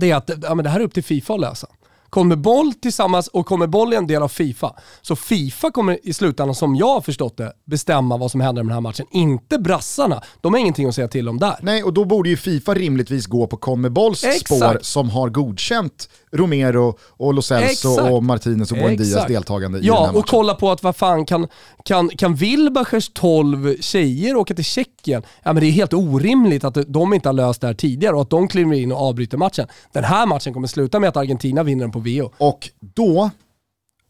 [0.00, 1.66] det är att ja, men det här är upp till Fifa att lösa.
[2.14, 4.74] Kommer boll tillsammans och kommer boll är en del av Fifa.
[5.02, 8.70] Så Fifa kommer i slutändan, som jag har förstått det, bestämma vad som händer med
[8.70, 9.06] den här matchen.
[9.10, 10.22] Inte brassarna.
[10.40, 11.56] De har ingenting att säga till om där.
[11.62, 14.46] Nej, och då borde ju Fifa rimligtvis gå på Conmebolls Exakt.
[14.46, 19.90] spår som har godkänt Romero och Lo Celso och Martinez och Buendias deltagande i den
[19.90, 20.16] här Ja, matchen.
[20.18, 21.48] och kolla på att vad fan kan,
[21.84, 25.22] kan, kan Wilbachers 12 tjejer åka till Tjeckien?
[25.42, 28.22] Ja men det är helt orimligt att de inte har löst det här tidigare och
[28.22, 29.66] att de kliver in och avbryter matchen.
[29.92, 32.30] Den här matchen kommer sluta med att Argentina vinner den på VO.
[32.38, 33.30] Och då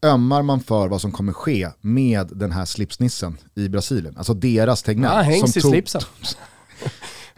[0.03, 4.17] ömmar man för vad som kommer ske med den här slipsnissen i Brasilien.
[4.17, 5.11] Alltså deras Tegnell.
[5.15, 6.01] Ja, hängs i slipsen.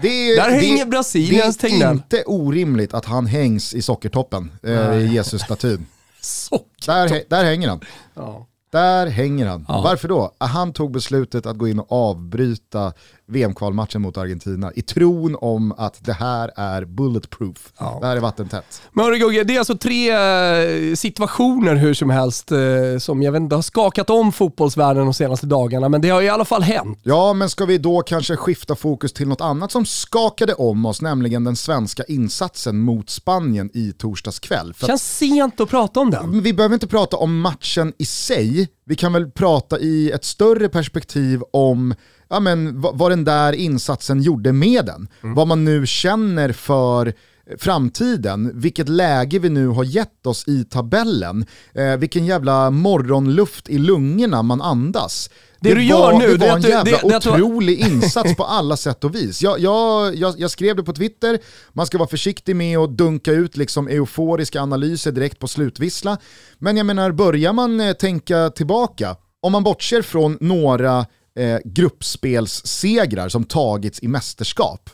[0.02, 1.94] Det är, Där det, hänger Brasiliens Det är Tegnell.
[1.94, 5.86] inte orimligt att han hängs i sockertoppen eh, i Jesus-statyn.
[6.86, 7.82] Där, där hänger han.
[8.14, 8.48] Ja.
[8.72, 9.66] Där hänger han.
[9.68, 9.82] Ja.
[9.82, 10.32] Varför då?
[10.38, 12.94] Han tog beslutet att gå in och avbryta
[13.26, 17.74] VM-kvalmatchen mot Argentina i tron om att det här är bulletproof.
[17.80, 17.98] Ja.
[18.02, 18.82] Det här är vattentätt.
[18.92, 22.58] Men hörru Gugge, det är alltså tre eh, situationer hur som helst eh,
[23.00, 26.30] som jag vet inte har skakat om fotbollsvärlden de senaste dagarna, men det har i
[26.30, 27.00] alla fall hänt.
[27.04, 31.02] Ja, men ska vi då kanske skifta fokus till något annat som skakade om oss,
[31.02, 34.74] nämligen den svenska insatsen mot Spanien i torsdags kväll.
[34.74, 36.44] För att Känns sent att prata om den.
[36.44, 40.70] vi behöver inte prata om matchen i sig, vi kan väl prata i ett större
[40.70, 41.94] perspektiv om
[42.30, 45.08] ja, men, vad, vad den där insatsen gjorde med den.
[45.22, 47.14] Vad man nu känner för
[47.60, 53.78] framtiden, vilket läge vi nu har gett oss i tabellen, eh, vilken jävla morgonluft i
[53.78, 55.30] lungorna man andas.
[55.60, 58.36] Det du gör var, nu, det det var en du- jävla det- det otrolig insats
[58.36, 59.42] på alla sätt och vis.
[59.42, 61.40] Jag, jag, jag, jag skrev det på Twitter,
[61.74, 66.18] man ska vara försiktig med att dunka ut liksom euforiska analyser direkt på slutvissla.
[66.60, 71.06] Men jag menar, börjar man eh, tänka tillbaka, om man bortser från några
[71.40, 74.90] eh, gruppspelssegrar som tagits i mästerskap,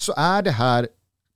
[0.00, 0.88] så är det här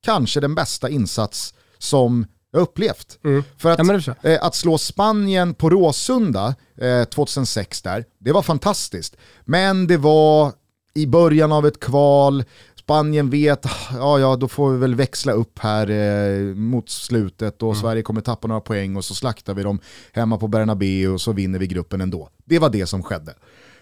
[0.05, 3.19] kanske den bästa insats som jag upplevt.
[3.59, 3.79] För att,
[4.23, 9.17] Ja, eh, att slå Spanien på Råsunda eh, 2006 där, det var fantastiskt.
[9.45, 10.53] Men det var
[10.95, 15.59] i början av ett kval, Spanien vet, ja ja då får vi väl växla upp
[15.59, 19.79] här eh, mot slutet och Sverige kommer tappa några poäng och så slaktar vi dem
[20.13, 22.29] hemma på Bernabéu och så vinner vi gruppen ändå.
[22.45, 23.35] Det var det som skedde.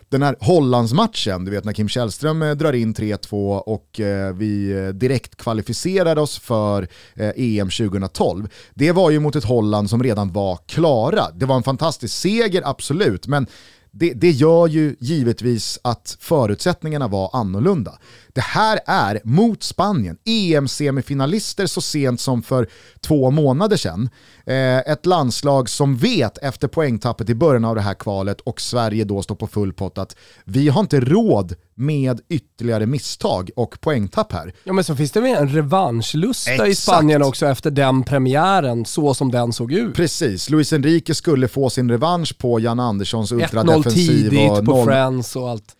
[0.09, 4.71] Den här Hollandsmatchen, du vet när Kim Källström eh, drar in 3-2 och eh, vi
[4.71, 8.49] eh, direkt kvalificerade oss för EM 2012.
[8.75, 11.31] Det var ju mot ett Holland som redan var klara.
[11.35, 13.47] Det var en fantastisk seger, absolut, men
[13.91, 17.99] det, det gör ju givetvis att förutsättningarna var annorlunda.
[18.37, 22.69] Det här är mot Spanien, EM-semifinalister så sent som för
[23.01, 24.09] två månader sedan.
[24.47, 29.05] Eh, ett landslag som vet efter poängtappet i början av det här kvalet och Sverige
[29.05, 34.33] då står på full pott att vi har inte råd med ytterligare misstag och poängtapp
[34.33, 34.55] här.
[34.65, 36.79] Ja men så finns det väl en revanschlusta i Exakt.
[36.79, 39.95] Spanien också efter den premiären, så som den såg ut.
[39.95, 44.77] Precis, Luis Enrique skulle få sin revansch på Jan Anderssons 1-0 ultradefensiv tidigt och på
[44.77, 45.77] 0 Friends och allt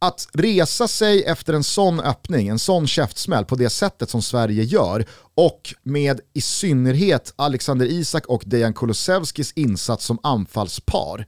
[0.00, 4.62] att resa sig efter en sån öppning, en sån käftsmäll på det sättet som Sverige
[4.62, 11.26] gör och med i synnerhet Alexander Isak och Dejan Kulusevskis insats som anfallspar.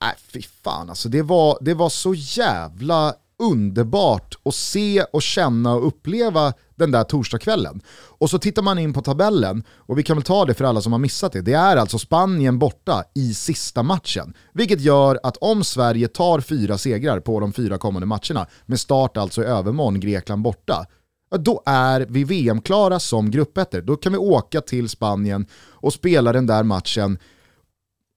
[0.00, 5.74] Nej fy fan alltså, det var, det var så jävla underbart att se och känna
[5.74, 7.80] och uppleva den där torsdagskvällen.
[8.18, 10.80] Och så tittar man in på tabellen, och vi kan väl ta det för alla
[10.80, 11.40] som har missat det.
[11.40, 14.34] Det är alltså Spanien borta i sista matchen.
[14.52, 19.16] Vilket gör att om Sverige tar fyra segrar på de fyra kommande matcherna, med start
[19.16, 20.86] alltså i övermorgon, Grekland borta,
[21.38, 23.80] då är vi VM-klara som gruppettor.
[23.80, 27.18] Då kan vi åka till Spanien och spela den där matchen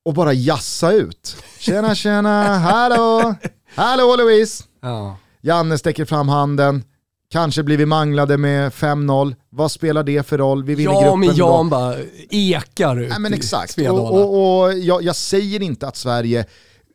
[0.05, 1.37] och bara jassa ut.
[1.59, 3.35] Tjena tjena, hallå,
[3.75, 4.63] hallå Louise.
[4.81, 5.17] Ja.
[5.41, 6.83] Janne sträcker fram handen,
[7.31, 9.35] kanske blir vi manglade med 5-0.
[9.49, 10.63] Vad spelar det för roll?
[10.63, 11.23] Vi vinner ja, gruppen.
[11.23, 11.95] Ja, men Jan bara
[12.29, 16.45] ekar ut Nej, men Exakt, och, och, och jag, jag, säger inte att Sverige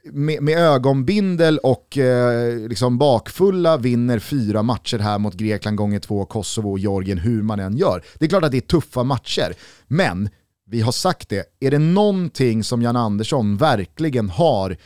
[0.04, 6.24] med, med ögonbindel och eh, liksom bakfulla vinner fyra matcher här mot Grekland gånger två,
[6.24, 8.04] Kosovo och Georgien, hur man än gör.
[8.18, 9.54] Det är klart att det är tuffa matcher,
[9.86, 10.28] men
[10.66, 14.76] vi har sagt det, är det någonting som Jan Andersson verkligen har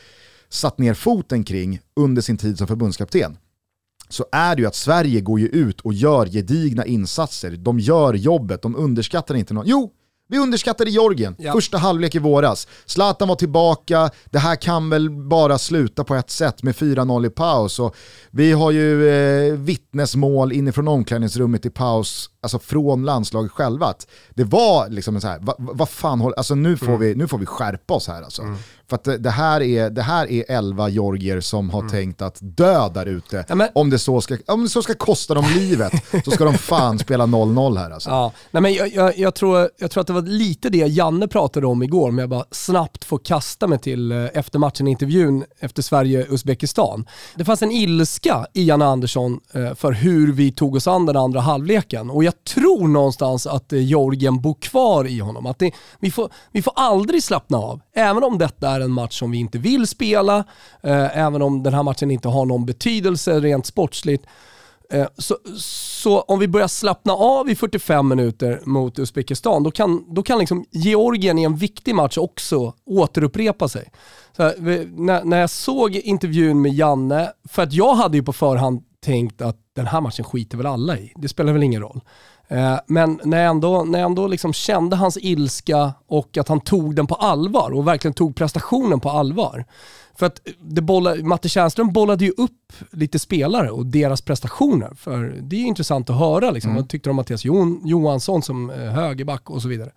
[0.49, 3.37] satt ner foten kring under sin tid som förbundskapten,
[4.09, 7.51] så är det ju att Sverige går ju ut och gör gedigna insatser.
[7.51, 9.67] De gör jobbet, de underskattar inte någon.
[9.67, 9.91] Jo,
[10.27, 11.53] vi underskattade Georgien, ja.
[11.53, 12.67] första halvlek i våras.
[12.85, 17.29] Zlatan var tillbaka, det här kan väl bara sluta på ett sätt med 4-0 i
[17.29, 17.79] paus.
[17.79, 17.95] Och
[18.31, 23.93] vi har ju eh, vittnesmål inifrån omklädningsrummet i paus, alltså från landslaget själva.
[24.33, 26.99] det var liksom så här, vad va fan håller, alltså nu får, mm.
[26.99, 28.41] vi, nu får vi skärpa oss här alltså.
[28.41, 28.57] Mm.
[28.89, 31.91] För att det, här är, det här är elva georgier som har mm.
[31.91, 33.45] tänkt att dö där ute.
[33.49, 35.93] Ja, om, det så ska, om det så ska kosta dem livet
[36.25, 38.09] så ska de fan spela 0-0 här alltså.
[38.09, 41.27] Ja, nej men jag, jag, jag, tror, jag tror att det var lite det Janne
[41.27, 45.81] pratade om igår, om jag bara snabbt får kasta mig till eh, efter matchen-intervjun efter
[45.81, 47.05] Sverige-Uzbekistan.
[47.35, 51.17] Det fanns en ilska i Janne Andersson eh, för hur vi tog oss an den
[51.17, 55.45] andra halvleken och jag tror någonstans att eh, Georgien bor kvar i honom.
[55.45, 59.19] Att det, vi, får, vi får aldrig slappna av, även om detta är en match
[59.19, 60.37] som vi inte vill spela,
[60.83, 64.25] eh, även om den här matchen inte har någon betydelse rent sportsligt.
[64.89, 65.37] Eh, så,
[66.01, 70.39] så, om vi börjar slappna av i 45 minuter mot Uzbekistan, då kan, då kan
[70.39, 73.91] liksom Georgien i en viktig match också återupprepa sig.
[74.37, 74.55] Här,
[74.97, 79.41] när, när jag såg intervjun med Janne, för att jag hade ju på förhand tänkt
[79.41, 82.01] att den här matchen skiter väl alla i, det spelar väl ingen roll.
[82.47, 86.61] Eh, men när jag ändå, när jag ändå liksom kände hans ilska och att han
[86.61, 89.65] tog den på allvar och verkligen tog prestationen på allvar.
[90.17, 94.93] För att det bolla, Matte Tjärnström bollade ju upp lite spelare och deras prestationer.
[94.95, 96.71] För det är ju intressant att höra liksom.
[96.71, 96.81] Mm.
[96.81, 97.45] Vad tyckte de om Mattias
[97.85, 99.91] Johansson som eh, högerback och så vidare.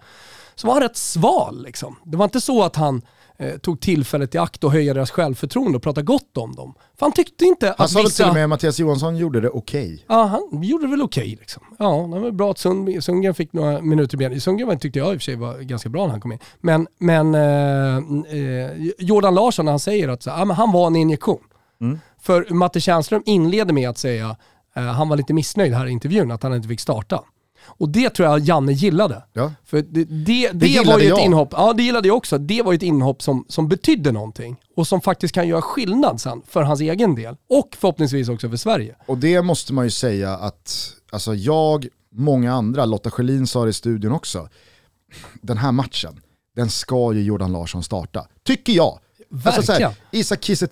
[0.54, 1.96] Så var han rätt sval liksom.
[2.04, 3.02] Det var inte så att han
[3.38, 6.74] eh, tog tillfället i akt och höja deras självförtroende och prata gott om dem.
[6.98, 9.16] För han tyckte inte han att Han sa väl till och med att Mattias Johansson
[9.16, 9.94] gjorde det okej?
[9.94, 10.04] Okay.
[10.08, 11.62] Ja, han gjorde det väl okej okay, liksom.
[11.78, 14.40] Ja, det var bra att Sund, Sundgren fick några minuter i ben.
[14.40, 16.38] Sundgren tyckte jag i och för sig var ganska bra när han kom in.
[16.60, 17.96] Men, men eh,
[18.38, 21.40] eh, Jordan Larsson, när han säger att så, ja, men han var en injektion.
[21.80, 21.98] Mm.
[22.20, 24.36] För Matte Tjärnström inleder med att säga,
[24.76, 27.24] eh, han var lite missnöjd här i intervjun, att han inte fick starta.
[27.68, 29.22] Och det tror jag Janne gillade.
[29.32, 29.52] Ja.
[29.64, 31.24] För det, det, det, det var ju ett jag.
[31.24, 32.38] inhopp, ja det gillade jag också.
[32.38, 36.20] Det var ju ett inhopp som, som betydde någonting och som faktiskt kan göra skillnad
[36.20, 37.36] sen för hans egen del.
[37.48, 38.96] Och förhoppningsvis också för Sverige.
[39.06, 43.70] Och det måste man ju säga att, alltså jag, många andra, Lotta Schelin sa det
[43.70, 44.48] i studion också,
[45.42, 46.20] den här matchen,
[46.56, 48.26] den ska ju Jordan Larsson starta.
[48.42, 48.98] Tycker jag.
[49.30, 49.56] Verkligen.
[49.56, 50.68] Alltså här, Isak Kiese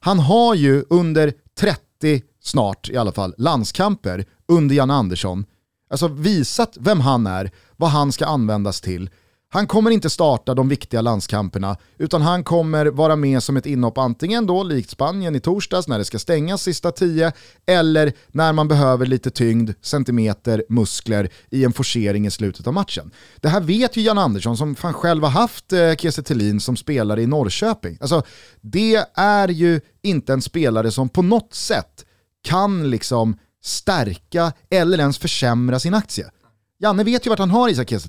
[0.00, 5.44] han har ju under 30 snart i alla fall landskamper under Jan Andersson
[5.92, 9.10] Alltså visat vem han är, vad han ska användas till.
[9.54, 13.98] Han kommer inte starta de viktiga landskamperna, utan han kommer vara med som ett inhopp
[13.98, 17.32] antingen då likt Spanien i torsdags när det ska stängas sista tio,
[17.66, 23.10] eller när man behöver lite tyngd, centimeter, muskler i en forcering i slutet av matchen.
[23.40, 27.22] Det här vet ju Jan Andersson som fan själv har haft eh, Kiese som spelare
[27.22, 27.98] i Norrköping.
[28.00, 28.22] Alltså,
[28.60, 32.04] det är ju inte en spelare som på något sätt
[32.42, 36.30] kan liksom stärka eller ens försämra sin aktie.
[36.78, 38.08] Janne vet ju vart han har Isak Kiese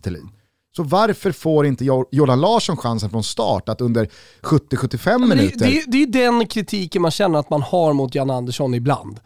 [0.76, 4.10] Så varför får inte Jordan Larsson chansen från start att under
[4.42, 5.58] 70-75 minuter...
[5.58, 8.74] Det, det, det är ju den kritiken man känner att man har mot Jan Andersson
[8.74, 9.20] ibland.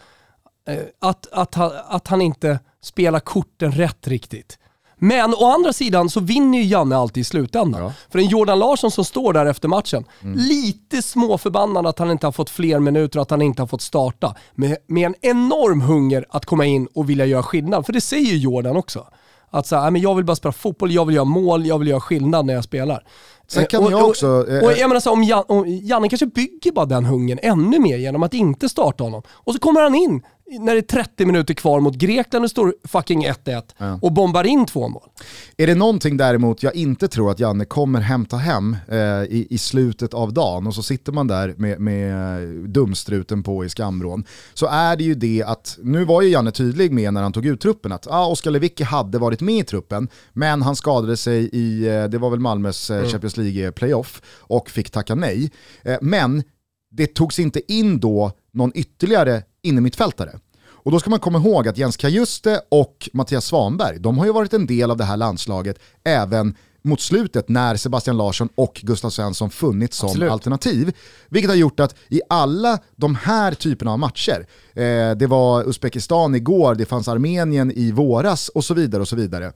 [0.68, 1.58] Eh, att, att,
[1.92, 4.60] att han inte spelar korten rätt riktigt.
[5.00, 7.84] Men å andra sidan så vinner ju Janne alltid i slutändan.
[7.84, 7.94] Ja.
[8.10, 10.38] För en Jordan Larsson som står där efter matchen, mm.
[10.38, 13.82] lite småförbannad att han inte har fått fler minuter och att han inte har fått
[13.82, 14.36] starta.
[14.56, 17.86] Med, med en enorm hunger att komma in och vilja göra skillnad.
[17.86, 19.08] För det säger ju Jordan också.
[19.50, 22.02] Att så här, jag vill bara spela fotboll, jag vill göra mål, jag vill göra
[22.02, 23.04] skillnad när jag spelar.
[23.48, 24.28] Sen kan och, jag också...
[24.28, 27.98] Och, och jag menar så, om, Jan, Janne kanske bygger bara den hungern ännu mer
[27.98, 29.22] genom att inte starta honom.
[29.30, 30.24] Och så kommer han in
[30.60, 34.00] när det är 30 minuter kvar mot Grekland och står fucking 1-1 Ja.
[34.02, 35.10] och bombar in två mål.
[35.58, 39.58] Är det någonting däremot jag inte tror att Janne kommer hämta hem eh, i, i
[39.58, 44.24] slutet av dagen och så sitter man där med, med eh, dumstruten på i skamvrån
[44.54, 47.46] så är det ju det att, nu var ju Janne tydlig med när han tog
[47.46, 51.50] ut truppen att ah, Oskar Lewicki hade varit med i truppen men han skadade sig
[51.54, 55.52] i, eh, det var väl Malmös eh, Champions League-playoff och fick tacka nej.
[55.84, 56.44] Eh, men
[56.92, 60.40] det togs inte in då någon ytterligare innermittfältare.
[60.88, 64.32] Och då ska man komma ihåg att Jens Kajuste och Mattias Svanberg, de har ju
[64.32, 69.10] varit en del av det här landslaget även mot slutet när Sebastian Larsson och Gustav
[69.10, 70.32] Svensson funnits som Absolut.
[70.32, 70.96] alternativ.
[71.30, 76.36] Vilket har gjort att i alla de här typerna av matcher, eh, det var Uzbekistan
[76.36, 79.54] igår, det fanns Armenien i våras och så vidare och så vidare.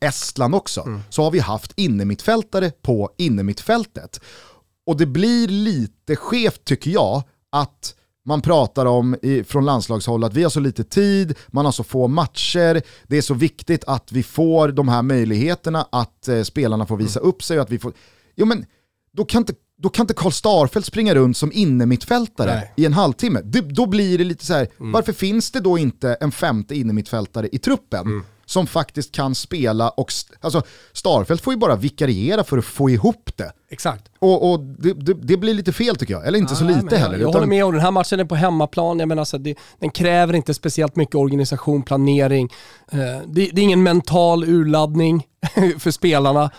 [0.00, 4.20] Estland också, så har vi haft innermittfältare på innermittfältet.
[4.86, 7.22] Och det blir lite skevt tycker jag
[7.52, 7.94] att
[8.26, 11.84] man pratar om i, från landslagshåll att vi har så lite tid, man har så
[11.84, 16.86] få matcher, det är så viktigt att vi får de här möjligheterna att eh, spelarna
[16.86, 17.92] får visa upp sig att vi får...
[18.36, 18.66] Jo men,
[19.12, 22.72] då kan inte då kan inte Karl Starfelt springa runt som innermittfältare Nej.
[22.76, 23.40] i en halvtimme.
[23.44, 27.48] Det, då blir det lite så här, varför finns det då inte en femte innermittfältare
[27.52, 28.22] i truppen?
[28.54, 33.30] Som faktiskt kan spela och, alltså Starfelt får ju bara vikariera för att få ihop
[33.36, 33.52] det.
[33.70, 34.04] Exakt.
[34.18, 36.94] Och, och det, det, det blir lite fel tycker jag, eller inte så Nej, lite
[36.94, 37.12] jag, heller.
[37.18, 38.98] Jag utan- håller med och den här matchen är på hemmaplan.
[38.98, 42.48] Jag menar, alltså, det, den kräver inte speciellt mycket organisation, planering.
[42.92, 45.26] Eh, det, det är ingen mental urladdning
[45.78, 46.50] för spelarna.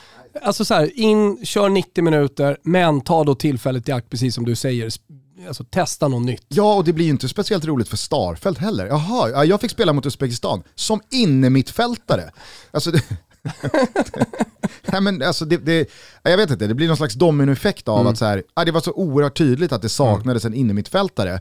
[0.43, 4.45] Alltså så här, in, kör 90 minuter, men ta då tillfället i akt, precis som
[4.45, 4.89] du säger.
[5.47, 6.45] Alltså testa något nytt.
[6.47, 8.85] Ja, och det blir ju inte speciellt roligt för Starfelt heller.
[8.85, 12.31] Jaha, ja, jag fick spela mot Uzbekistan som innermittfältare.
[12.71, 13.03] Alltså, det,
[14.85, 15.89] Nej, men alltså det, det,
[16.23, 18.91] jag vet inte, det blir någon slags dominoeffekt av att så här, det var så
[18.91, 21.39] oerhört tydligt att det saknades en innermittfältare.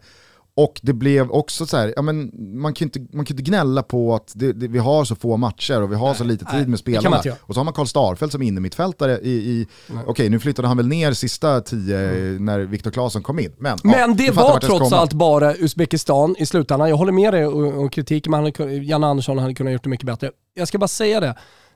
[0.56, 2.30] Och det blev också så här, ja, men
[2.60, 5.36] man kan inte, man kan inte gnälla på att det, det, vi har så få
[5.36, 7.22] matcher och vi har så lite tid nej, med det spelarna.
[7.40, 9.66] Och så har man Karl Starfelt som innermittfältare i, i
[10.06, 11.96] okej nu flyttade han väl ner sista tio
[12.40, 13.52] när Viktor Claesson kom in.
[13.58, 16.88] Men, ja, Men det du fattar var trots allt bara Uzbekistan i slutändan.
[16.88, 18.52] Jag håller med dig och kritiken, men
[18.84, 20.30] Janne Andersson hade kunnat gjort det mycket bättre.
[20.54, 21.34] Jag ska bara säga det.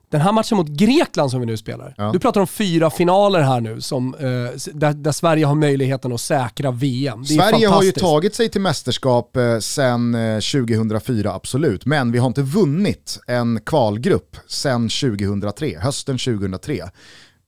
[0.09, 1.93] Den här matchen mot Grekland som vi nu spelar.
[1.97, 2.09] Ja.
[2.13, 6.21] Du pratar om fyra finaler här nu som, eh, där, där Sverige har möjligheten att
[6.21, 7.21] säkra VM.
[7.21, 11.85] Det Sverige har ju tagit sig till mästerskap eh, sedan eh, 2004, absolut.
[11.85, 16.83] Men vi har inte vunnit en kvalgrupp sedan 2003, hösten 2003.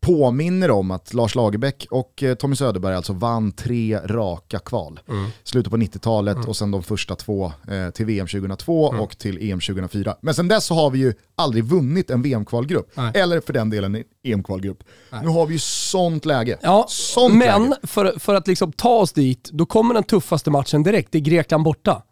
[0.06, 5.00] Påminner om att Lars Lagerbäck och eh, Tommy Söderberg alltså vann tre raka kval.
[5.10, 5.30] Mm.
[5.44, 9.02] Slutet på 90-talet och sen de första två eh, till VM 2002 Mm.
[9.02, 10.16] och till EM 2004.
[10.22, 12.92] Men sen dess så har vi ju aldrig vunnit en VM-kvalgrupp.
[13.14, 14.84] Eller för den delen en EM-kvalgrupp.
[15.24, 16.58] Nu har vi ju sånt läge.
[16.62, 17.76] Ja, sånt men läge.
[17.84, 21.12] för, för att liksom ta oss dit, då kommer den tuffaste matchen direkt.
[21.12, 22.04] Det är Grekland borta.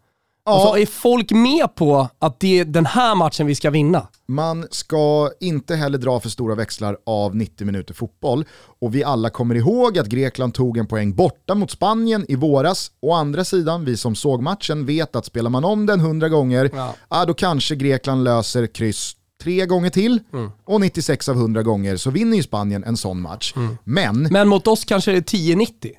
[0.50, 0.62] Ja.
[0.62, 4.08] Alltså, är folk med på att det är den här matchen vi ska vinna?
[4.28, 8.44] Man ska inte heller dra för stora växlar av 90 minuter fotboll.
[8.80, 12.90] Och vi alla kommer ihåg att Grekland tog en poäng borta mot Spanien i våras.
[13.02, 16.70] Å andra sidan, vi som såg matchen vet att spelar man om den 100 gånger,
[17.08, 17.24] Ja.
[17.24, 20.20] då kanske Grekland löser kryss tre gånger till.
[20.64, 23.54] Och 96 av 100 gånger så vinner ju Spanien en sån match.
[23.84, 25.90] Men Men mot oss kanske det är 10-90.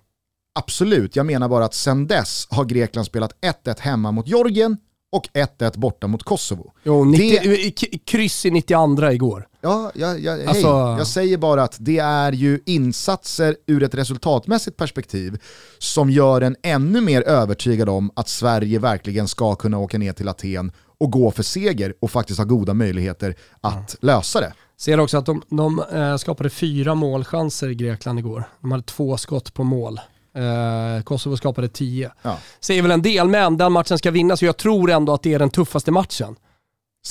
[0.60, 3.34] Absolut, jag menar bara att sen dess har Grekland spelat
[3.66, 4.78] 1-1 hemma mot Georgien
[5.12, 6.72] och 1-1 borta mot Kosovo.
[6.84, 9.48] Jo, 90, Det- k- kryss i 92 igår.
[9.62, 10.46] Ja, ja, ja hej.
[10.46, 15.38] Alltså- jag säger bara att det är ju insatser ur ett resultatmässigt perspektiv
[15.80, 20.28] som gör en ännu mer övertygad om att Sverige verkligen ska kunna åka ner till
[20.30, 24.54] Aten och gå för seger och faktiskt ha goda möjligheter att lösa det.
[24.78, 28.44] Ser också att de, de eh, skapade fyra målchanser i Grekland igår.
[28.62, 30.00] De hade två skott på mål.
[30.36, 32.12] Eh, Kosovo skapade tio.
[32.22, 32.38] Ja.
[32.60, 35.34] Säger väl en del, men den matchen ska vinnas så jag tror ändå att det
[35.34, 36.36] är den tuffaste matchen.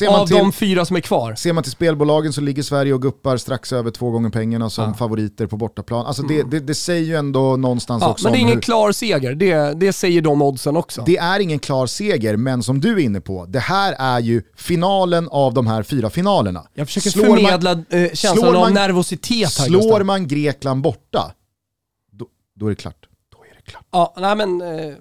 [0.07, 1.35] Man, Av till, de fyra som är kvar.
[1.35, 4.95] ser man till spelbolagen så ligger Sverige och guppar strax över två gånger pengarna som
[4.95, 6.07] favoriter på bortaplan.
[6.07, 8.61] Alltså det, det, det säger ju ändå någonstans Ja, också men det är ingen hur,
[8.61, 11.03] klar seger, det, det säger de oddsen också.
[11.07, 14.43] Det är ingen klar seger, men som du är inne på, det här är ju
[14.57, 16.67] finalen av de här fyra finalerna.
[16.75, 20.83] jag försöker Slår man- förmedla eh, känslan slår av man- nervositet här Slår man Grekland
[20.83, 21.33] borta,
[22.13, 23.07] då, då är det klart.
[23.71, 23.85] Klart.
[23.91, 24.61] Ja, nej men...
[24.61, 24.95] Eh,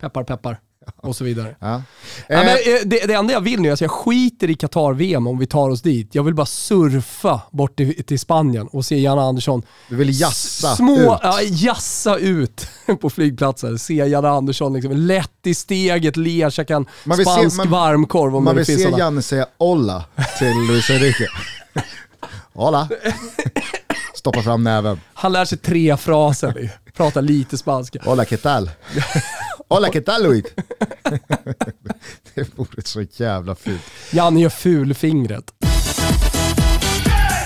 [0.00, 0.60] peppar peppar.
[0.96, 1.56] Och så vidare.
[1.60, 1.74] Ja.
[1.74, 1.82] Eh,
[2.28, 5.46] men, eh, det, det enda jag vill nu, alltså jag skiter i Qatar-VM om vi
[5.46, 6.14] tar oss dit.
[6.14, 10.76] Jag vill bara surfa bort till, till Spanien och se Janne Andersson du vill jassa
[10.76, 11.20] små, ut.
[11.22, 12.66] Ja, jassa ut
[13.00, 13.78] på flygplatsen.
[13.78, 17.70] Se Janne Andersson liksom, lätt i steget, ler, käka en Man vill se- spansk man-
[17.70, 18.98] varmkorv om Man vill se sådana.
[18.98, 20.04] Janne säga olla
[20.38, 21.26] till Luis Enrique.
[22.54, 22.88] Hola.
[24.22, 25.00] Stoppa fram näven.
[25.14, 27.98] Han lär sig tre fraser, pratar lite spanska.
[28.04, 28.70] Hola, ¿qué tal?
[29.68, 30.44] Hola, ¿qué tal Luis?
[32.34, 33.82] det vore så jävla fint.
[34.12, 35.52] Janne gör fulfingret.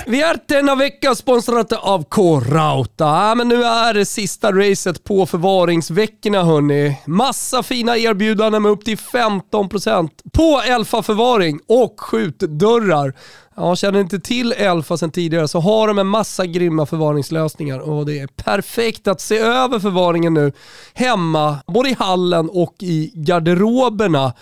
[0.09, 3.05] Vi är denna vecka sponsrade av K-Rauta.
[3.05, 7.01] Ja, men nu är det sista racet på förvaringsveckorna hörni.
[7.07, 13.13] Massa fina erbjudanden med upp till 15% på Elfa-förvaring och skjutdörrar.
[13.57, 18.07] Ja, känner inte till Elfa sedan tidigare så har de en massa grymma förvaringslösningar och
[18.07, 20.53] det är perfekt att se över förvaringen nu
[20.95, 24.33] hemma, både i hallen och i garderoberna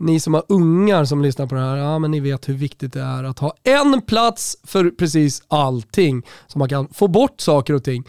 [0.00, 2.92] ni som har ungar som lyssnar på det här, ja men ni vet hur viktigt
[2.92, 6.22] det är att ha en plats för precis allting.
[6.46, 8.04] Så man kan få bort saker och ting.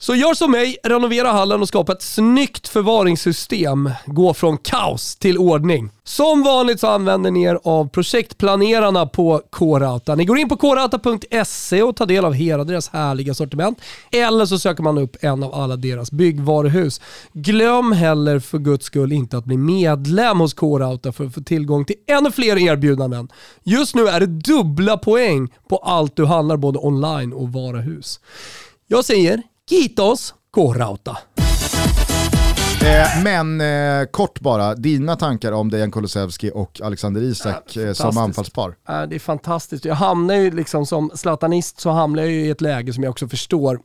[0.00, 3.90] Så gör som mig, renovera hallen och skapa ett snyggt förvaringssystem.
[4.06, 5.90] Gå från kaos till ordning.
[6.04, 10.14] Som vanligt så använder ni er av projektplanerarna på K-Rauta.
[10.14, 13.80] Ni går in på krauta.se och tar del av hela deras härliga sortiment.
[14.10, 17.00] Eller så söker man upp en av alla deras byggvaruhus.
[17.32, 21.84] Glöm heller för guds skull inte att bli medlem hos K-Rauta för att få tillgång
[21.84, 23.28] till ännu fler erbjudanden.
[23.64, 28.20] Just nu är det dubbla poäng på allt du handlar både online och varuhus.
[28.86, 31.16] Jag säger Kiitos, K-Rauta.
[32.82, 38.18] Eh, men eh, kort bara, dina tankar om Dejan Kulusevski och Alexander Isak eh, som
[38.18, 38.76] anfallspar?
[39.06, 39.84] Det är fantastiskt.
[39.84, 43.10] Jag hamnar ju liksom som zlatanist så hamnar jag ju i ett läge som jag
[43.10, 43.80] också förstår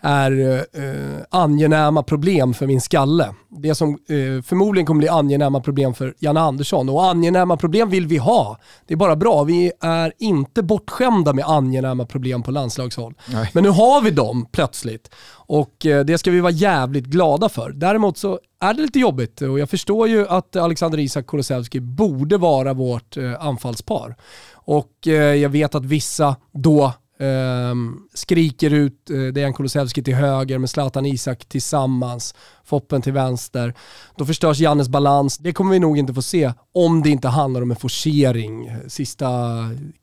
[0.00, 3.34] är eh, angenäma problem för min skalle.
[3.48, 6.88] Det som eh, förmodligen kommer bli angenäma problem för Janne Andersson.
[6.88, 8.58] Och angenäma problem vill vi ha.
[8.86, 9.44] Det är bara bra.
[9.44, 13.14] Vi är inte bortskämda med angenäma problem på landslagshåll.
[13.26, 13.50] Nej.
[13.52, 15.10] Men nu har vi dem plötsligt.
[15.32, 17.70] Och eh, det ska vi vara jävligt glada för.
[17.70, 22.36] Däremot så är det lite jobbigt och jag förstår ju att Alexander Isak Kulusevski borde
[22.36, 24.16] vara vårt eh, anfallspar.
[24.54, 30.58] Och eh, jag vet att vissa då Ehm, skriker ut eh, Dejan Kulusevski till höger
[30.58, 33.74] med Zlatan Isak tillsammans, Foppen till vänster.
[34.16, 35.38] Då förstörs Jannes balans.
[35.38, 38.76] Det kommer vi nog inte få se om det inte handlar om en forcering eh,
[38.88, 39.28] sista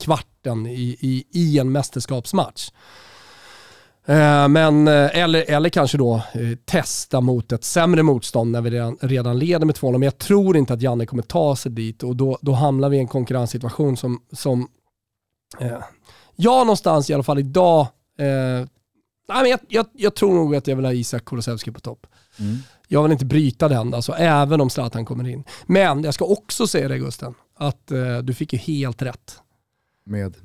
[0.04, 2.72] kvarten i, i, i en mästerskapsmatch.
[4.06, 6.22] Eh, men, eh, eller, eller kanske då
[6.66, 9.92] testa mot ett sämre motstånd när vi redan, redan leder med 2-0.
[9.92, 12.98] Men jag tror inte att Janne kommer ta sig dit och då, då hamnar vi
[12.98, 14.68] i en konkurrenssituation som, som
[15.60, 15.78] eh,
[16.42, 17.82] jag någonstans i alla fall idag,
[18.20, 18.26] eh,
[19.28, 22.08] nej, men jag, jag, jag tror nog att jag vill ha Isak Kulusevski på topp.
[22.40, 22.58] Mm.
[22.88, 25.44] Jag vill inte bryta den, alltså, även om Zlatan kommer in.
[25.66, 29.40] Men jag ska också säga det Gusten, att eh, du fick ju helt rätt
[30.06, 30.36] Med,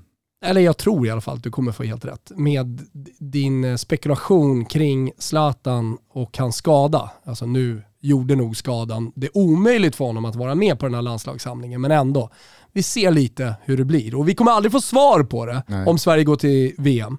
[0.45, 2.80] eller jag tror i alla fall att du kommer få helt rätt, med
[3.18, 7.11] din eh, spekulation kring Zlatan och hans skada.
[7.24, 11.03] Alltså nu gjorde nog skadan det omöjligt för honom att vara med på den här
[11.03, 12.30] landslagssamlingen, men ändå.
[12.74, 15.86] Vi ser lite hur det blir och vi kommer aldrig få svar på det Nej.
[15.86, 17.18] om Sverige går till VM.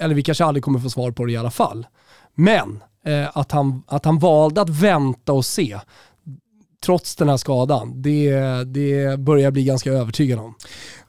[0.00, 1.86] Eller vi kanske aldrig kommer få svar på det i alla fall.
[2.34, 5.78] Men eh, att, han, att han valde att vänta och se,
[6.84, 8.34] trots den här skadan, det,
[8.64, 10.54] det börjar jag bli ganska övertygad om.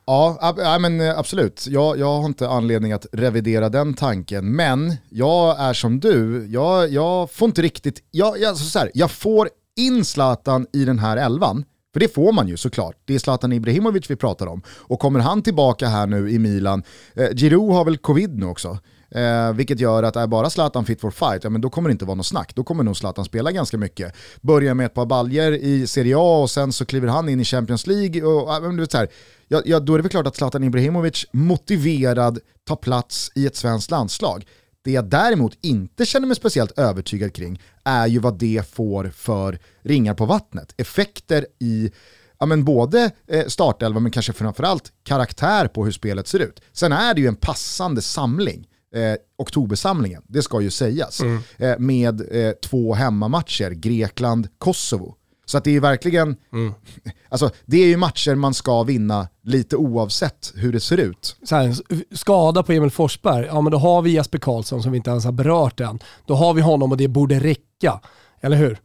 [0.06, 1.68] Ja, ab- ja men eh, absolut.
[1.68, 6.90] Jag, jag har inte anledning att revidera den tanken, men jag är som du, jag,
[6.90, 11.18] jag får inte riktigt, jag, jag, så här, jag får in Zlatan i den här
[11.18, 12.96] elvan, för det får man ju såklart.
[13.06, 14.62] Det är Zlatan Ibrahimovic vi pratar om.
[14.68, 16.84] Och kommer han tillbaka här nu i Milan,
[17.14, 18.80] eh, Giroud har väl covid nu också,
[19.16, 21.92] Eh, vilket gör att är bara Zlatan fit for fight, ja, men då kommer det
[21.92, 22.56] inte vara något snack.
[22.56, 24.16] Då kommer nog Zlatan spela ganska mycket.
[24.42, 27.44] Börjar med ett par baljer i Serie A och sen så kliver han in i
[27.44, 28.24] Champions League.
[28.24, 29.08] Och, men du vet så här,
[29.48, 33.56] ja, ja, då är det väl klart att Zlatan Ibrahimovic motiverad tar plats i ett
[33.56, 34.46] svenskt landslag.
[34.84, 39.60] Det jag däremot inte känner mig speciellt övertygad kring är ju vad det får för
[39.82, 40.74] ringar på vattnet.
[40.78, 41.92] Effekter i
[42.40, 46.62] ja, men både eh, startelva men kanske framförallt karaktär på hur spelet ser ut.
[46.74, 51.22] Sen är det ju en passande samling, eh, oktobersamlingen, det ska ju sägas,
[51.58, 55.16] eh, med eh, två hemmamatcher, Grekland, Kosovo.
[55.46, 56.36] Så att det är ju verkligen,
[57.30, 61.36] alltså det är ju matcher man ska vinna lite oavsett hur det ser ut.
[61.44, 61.76] så här,
[62.16, 65.26] skada på Emil Forsberg, ja men då har vi Jesper Karlsson som vi inte ens
[65.26, 66.00] har berört än.
[66.26, 68.00] Då har vi honom och det borde räcka,
[68.42, 68.80] eller hur?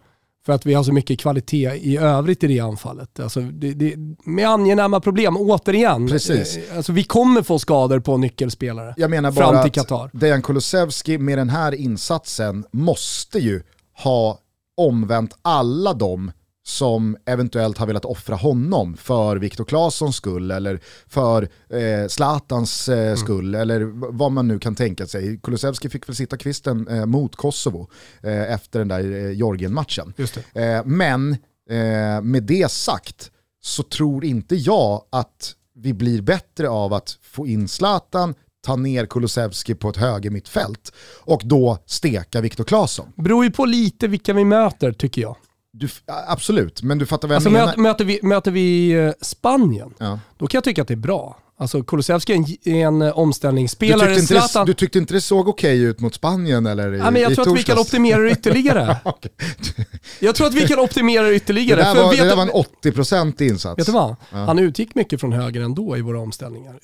[0.46, 3.20] För att vi har så mycket kvalitet i övrigt i det anfallet.
[3.20, 3.94] Alltså det, det,
[4.24, 6.09] med angenäma problem, återigen.
[6.09, 6.59] Precis.
[6.76, 8.94] Alltså vi kommer få skador på nyckelspelare.
[8.96, 10.11] Jag menar Fram bara till att Qatar.
[10.12, 13.62] Dejan Kulusevski med den här insatsen måste ju
[14.02, 14.38] ha
[14.76, 16.32] omvänt alla de
[16.66, 22.98] som eventuellt har velat offra honom för Viktor Claessons skull eller för eh, Zlatans eh,
[23.06, 23.16] Mm.
[23.16, 25.40] skull eller v- vad man nu kan tänka sig.
[25.42, 27.90] Kulusevski fick väl sitta kvisten eh, mot Kosovo
[28.22, 30.12] eh, efter den där eh, det.
[30.54, 31.32] Eh, men
[31.70, 33.30] eh, med det sagt
[33.62, 38.34] så tror inte jag att vi blir bättre av att få in Zlatan,
[38.66, 40.92] ta ner Kulusevski på ett höger mittfält
[41.24, 43.12] och då steka Viktor Claesson.
[43.16, 45.36] Beror ju på lite vilka vi möter tycker jag.
[45.79, 45.89] Du,
[46.29, 47.77] absolut, men du fattar vad jag Alltså menar.
[47.77, 50.18] möter, vi, möter vi eh, Spanien, Ja.
[50.39, 51.39] då kan jag tycka att det är bra.
[51.59, 52.45] Alltså Kulusevski är en,
[52.85, 54.14] en eh, Du, omställningsspelare.
[54.16, 57.11] tyckte inte det, du tyckte inte det såg okej ut mot Spanien eller i, ja,
[57.11, 57.89] men jag i tror att vi kan torsdags?
[57.89, 58.97] optimera det ytterligare.
[60.20, 61.81] Jag tror att vi kan optimera det Det ytterligare.
[61.83, 62.51] där för var, det där du- var en
[62.93, 63.79] 80% insats.
[63.79, 64.16] vet du vad?
[64.33, 64.37] Ja.
[64.39, 66.81] Han utgick mycket från höger ändå i våra omställningar.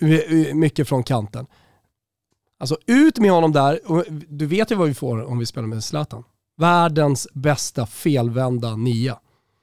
[0.55, 1.47] Mycket från kanten.
[2.61, 3.80] Alltså ut med honom där.
[3.90, 6.24] Och Du vet ju vad vi får om vi spelar med Zlatan.
[6.62, 9.18] Världens bästa felvända nia.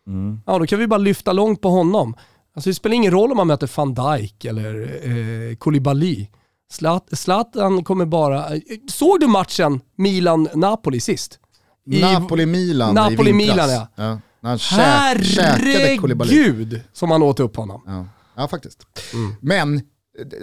[0.07, 0.41] Mm.
[0.45, 2.15] Ja, då kan vi bara lyfta långt på honom.
[2.55, 6.27] Alltså det spelar ingen roll om man möter van Dijk eller eh, Koulibaly.
[6.73, 8.55] Zlat- Zlatan kommer bara...
[8.55, 11.39] eh, Såg du matchen Milan-Napoli sist?
[11.85, 13.87] Napoli-Milan Napoli-Milan, ja.
[13.95, 16.31] När han kä- käkade Koulibaly.
[16.43, 17.81] Herregud som han åt upp honom.
[17.87, 18.05] Ja.
[18.35, 18.85] ja, faktiskt.
[19.13, 19.35] Mm.
[19.41, 19.81] Men,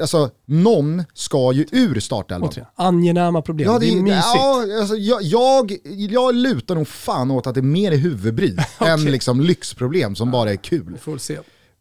[0.01, 2.53] alltså, någon ska ju ur startelvan.
[2.75, 3.73] Angenäma problem.
[3.73, 4.27] Ja, det, är mysigt.
[4.35, 5.79] ja, alltså, jag, jag,
[6.11, 10.31] jag lutar nog fan åt att det är mer är huvudbry än liksom lyxproblem som
[10.31, 10.93] bara är kul.
[10.93, 11.39] Vi får se.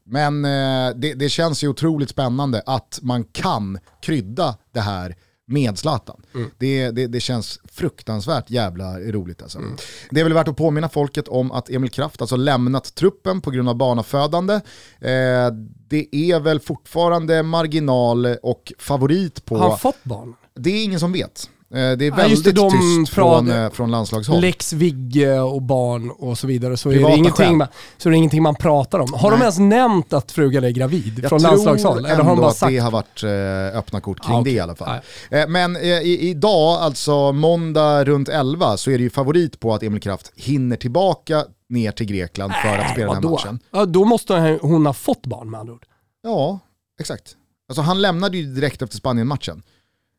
[0.08, 5.16] Men eh, det, det känns ju otroligt spännande att man kan krydda det här
[5.46, 6.22] med Zlatan.
[6.36, 6.52] Mm.
[6.58, 9.58] Det, det, det känns fruktansvärt jävla roligt alltså.
[9.58, 9.76] Mm.
[10.12, 13.52] Det är väl värt att påminna folket om att Emil Kraft alltså lämnat truppen på
[13.52, 14.54] grund av barnafödande.
[15.00, 15.52] Eh,
[15.88, 19.58] det är väl fortfarande marginal och favorit på...
[19.58, 20.34] Har han fått barn?
[20.56, 21.50] Det är ingen som vet.
[21.76, 24.42] Eh, Det är Ja, väldigt just det, de tyst från, eh, från landslagshåll.
[24.42, 26.78] Lex Vigge och barn och så vidare.
[26.78, 27.68] Så är, det ingenting man,
[27.98, 29.14] så är det ingenting man pratar om.
[29.14, 29.42] Har de Nej.
[29.44, 31.98] ens nämnt att frugan är gravid Jag från tror landslagshåll?
[32.06, 34.38] Eller har de ändå bara att sagt det har varit eh, öppna kort kring Ah,
[34.38, 34.54] det okej.
[34.54, 35.00] i alla fall.
[35.32, 35.48] Nej.
[35.48, 40.02] Men i, idag, alltså måndag runt 11, så är det ju favorit på att Emil
[40.02, 43.60] Kraft hinner tillbaka ner till Grekland för att spela den här matchen.
[43.72, 45.86] Ja, då måste hon ha fått barn med andra ord.
[46.24, 46.60] Ja,
[47.00, 47.36] exakt.
[47.70, 49.64] Alltså han lämnade ju direkt efter Spanien-matchen.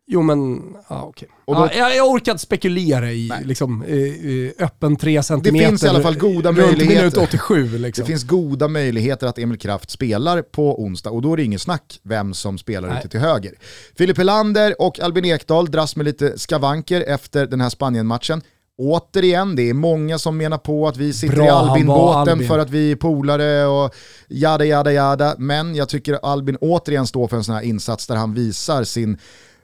[0.08, 1.28] Jo men, ja okej.
[1.44, 3.44] Och då- Ja, jag, jag orkar inte spekulera i Nej.
[3.44, 5.42] liksom, eh, öppen 3 cm.
[5.42, 6.96] finns i alla fall goda möjligheter.
[6.96, 8.02] minut 87 liksom.
[8.02, 11.58] Det finns goda möjligheter att Emil Kraft spelar på onsdag och då är det ingen
[11.58, 12.98] snack vem som spelar Nej.
[12.98, 13.52] ute till höger.
[13.98, 18.42] Filip Helander och Albin Ekdal dras med lite skavanker efter den här Spanien-matchen.
[18.78, 22.48] Återigen, det är många som menar på att vi sitter Bra i Albin-båten Albin.
[22.48, 23.94] för att vi är polare och
[24.28, 25.34] jada jada jada.
[25.38, 29.18] Men jag tycker Albin återigen står för en sån här insats där han visar sin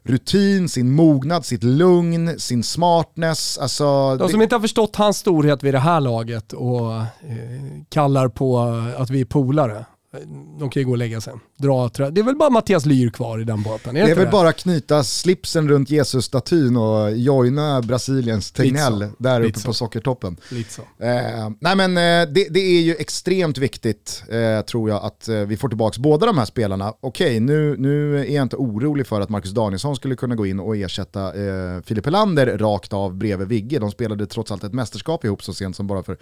[0.04, 3.58] rutin, sin mognad, sitt lugn, sin smartness.
[3.58, 7.06] Alltså, De det- som inte har förstått hans storhet vid det här laget och eh,
[7.88, 8.58] kallar på
[8.98, 9.84] att vi är polare,
[10.58, 11.32] de kan ju gå och lägga sig.
[11.58, 13.96] Dra, trö- det är väl bara Mattias Lyr kvar i den båten?
[13.96, 19.12] Är Det är väl bara att knyta slipsen runt Jesus-statyn och joina Brasiliens Tegnell Lite
[19.18, 19.66] där uppe Lite så.
[19.66, 20.36] på sockertoppen.
[20.98, 25.36] Eh, nej men eh, det, det är ju extremt viktigt eh, tror jag att eh,
[25.36, 26.92] vi får tillbaka båda de här spelarna.
[27.00, 30.60] Okej, nu, nu är jag inte orolig för att Marcus Danielsson skulle kunna gå in
[30.60, 33.78] och ersätta eh, Filip Helander rakt av bredvid Vigge.
[33.78, 36.16] De spelade trots allt ett mästerskap ihop så sent som bara för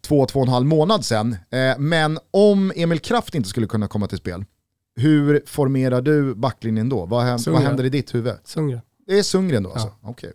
[0.00, 1.36] två, två och en halv månad sedan.
[1.50, 4.44] Eh, men om Emil Kraft inte skulle kunna komma till spel,
[4.96, 7.06] hur formerar du backlinjen då?
[7.06, 8.34] Vad, hän- vad händer i ditt huvud?
[8.44, 8.80] Sundgren.
[9.06, 9.92] Det är Sundgren då alltså?
[10.02, 10.32] Okej.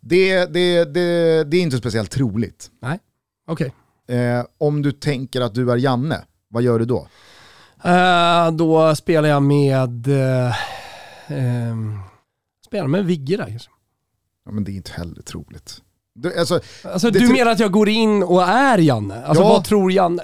[0.00, 2.70] Det, det, det, det är inte speciellt troligt.
[2.82, 2.98] Nej,
[3.46, 3.72] okej.
[4.08, 7.08] Eh, om du tänker att du är Janne, vad gör du då?
[7.84, 10.06] Eh, då spelar jag med...
[10.08, 10.54] Eh,
[11.28, 11.98] ehm,
[12.66, 13.70] spelar med Vigge där kanske.
[14.44, 15.82] Ja, men det är inte heller troligt.
[16.14, 19.24] Du, alltså, Alltså du menar att jag går in och är Janne?
[19.24, 19.48] Alltså Ja.
[19.48, 20.22] vad tror Janne?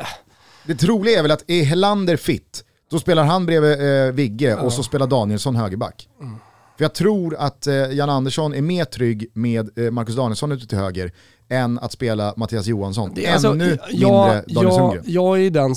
[0.67, 4.73] Det troliga är väl att är Helander fit, då spelar han bredvid eh, Vigge och
[4.73, 6.09] så spelar Danielsson högerback.
[6.21, 6.37] Mm.
[6.77, 10.67] För jag tror att eh, Jan Andersson är mer trygg med eh, Marcus Danielsson ute
[10.67, 11.13] till höger
[11.49, 13.13] än att spela Mattias Johansson.
[13.15, 15.05] Det alltså- Ännu jag, mindre Daniel jag, Sundgren.
[15.07, 15.75] jag är den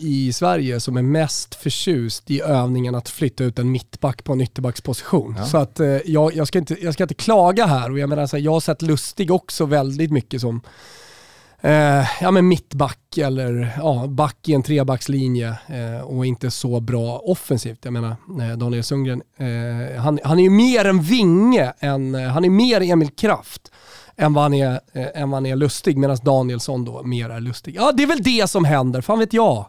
[0.00, 4.40] i Sverige som är mest förtjust i övningen att flytta ut en mittback på en
[4.40, 5.34] ytterbacksposition.
[5.38, 5.44] Ja.
[5.44, 8.26] Så att eh, jag, jag, ska inte, jag ska inte klaga här och jag menar
[8.26, 10.60] så här, jag har sett Lustig också väldigt mycket som
[11.64, 17.18] eh, ja, men mittback eller ja, back i en trebackslinje eh, och inte så bra
[17.18, 17.78] offensivt.
[17.82, 22.28] Jag menar eh, Daniel Sundgren, eh, han, han är ju mer en vinge, än, eh,
[22.28, 23.72] han är mer Emil Kraft
[24.16, 27.40] än vad han är, eh, än vad han är lustig, medan Danielsson då mer är
[27.40, 27.74] lustig.
[27.76, 29.66] Ja, det är väl det som händer, fan vet jag.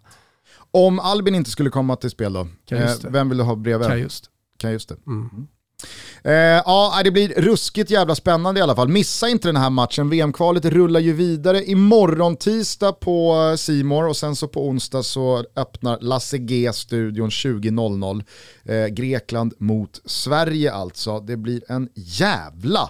[0.72, 3.88] Om Albin inte skulle komma till spel då, eh, vem vill du ha bredvid?
[3.88, 4.26] Kan just.
[4.58, 4.96] Kan just det.
[5.08, 5.48] Mm.
[6.26, 6.34] Eh,
[6.66, 8.88] ja, det blir ruskigt jävla spännande i alla fall.
[8.88, 10.10] Missa inte den här matchen.
[10.10, 15.98] VM-kvalet rullar ju vidare imorgon tisdag på Simor och sen så på onsdag så öppnar
[16.02, 18.24] Lasse G-studion 20.00.
[18.64, 21.20] Eh, Grekland mot Sverige alltså.
[21.20, 22.90] Det blir en jävla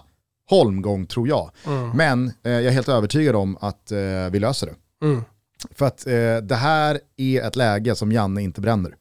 [0.50, 1.52] holmgång tror jag.
[1.66, 1.90] Mm.
[1.90, 3.98] Men eh, jag är helt övertygad om att eh,
[4.32, 5.06] vi löser det.
[5.06, 5.24] Mm.
[5.72, 8.96] För att eh, det här är ett läge som Janne inte bränner.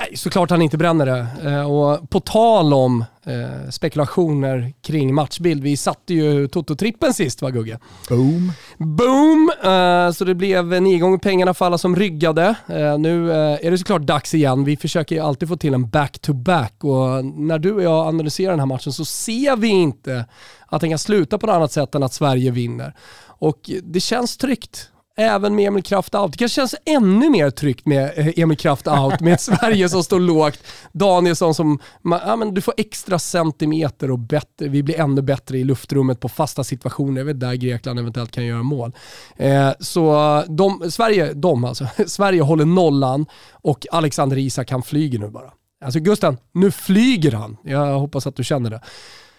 [0.00, 1.50] Nej, såklart han inte bränner det.
[1.50, 7.50] Eh, och på tal om eh, spekulationer kring matchbild, vi satte ju Toto-trippen sist va
[7.50, 7.78] Gugge?
[8.08, 8.52] Boom.
[8.78, 9.52] Boom!
[9.64, 12.54] Eh, så det blev nio gånger pengarna för alla som ryggade.
[12.98, 14.64] Nu är det såklart dags igen.
[14.64, 18.60] Vi försöker ju alltid få till en back-to-back och när du och jag analyserar den
[18.60, 20.24] här matchen så ser vi inte
[20.66, 22.94] att den kan sluta på något annat sätt än att Sverige vinner.
[23.26, 26.32] Och det känns tryggt även med Emil Kraft out.
[26.32, 30.20] Det kanske känns ännu mer tryggt med eh, Emil Kraft out, med Sverige som står
[30.20, 30.58] lågt.
[30.92, 35.64] Danielsson som, ja, men du får extra centimeter och bättre, vi blir ännu bättre i
[35.64, 37.20] luftrummet på fasta situationer.
[37.20, 38.92] Jag vet där Grekland eventuellt kan göra mål.
[39.36, 45.28] Eh, så de, Sverige, de alltså, Sverige håller nollan och Alexander Isak han flyger nu
[45.28, 45.52] bara.
[45.84, 47.56] Alltså Gusten, nu flyger han.
[47.64, 48.80] Jag hoppas att du känner det.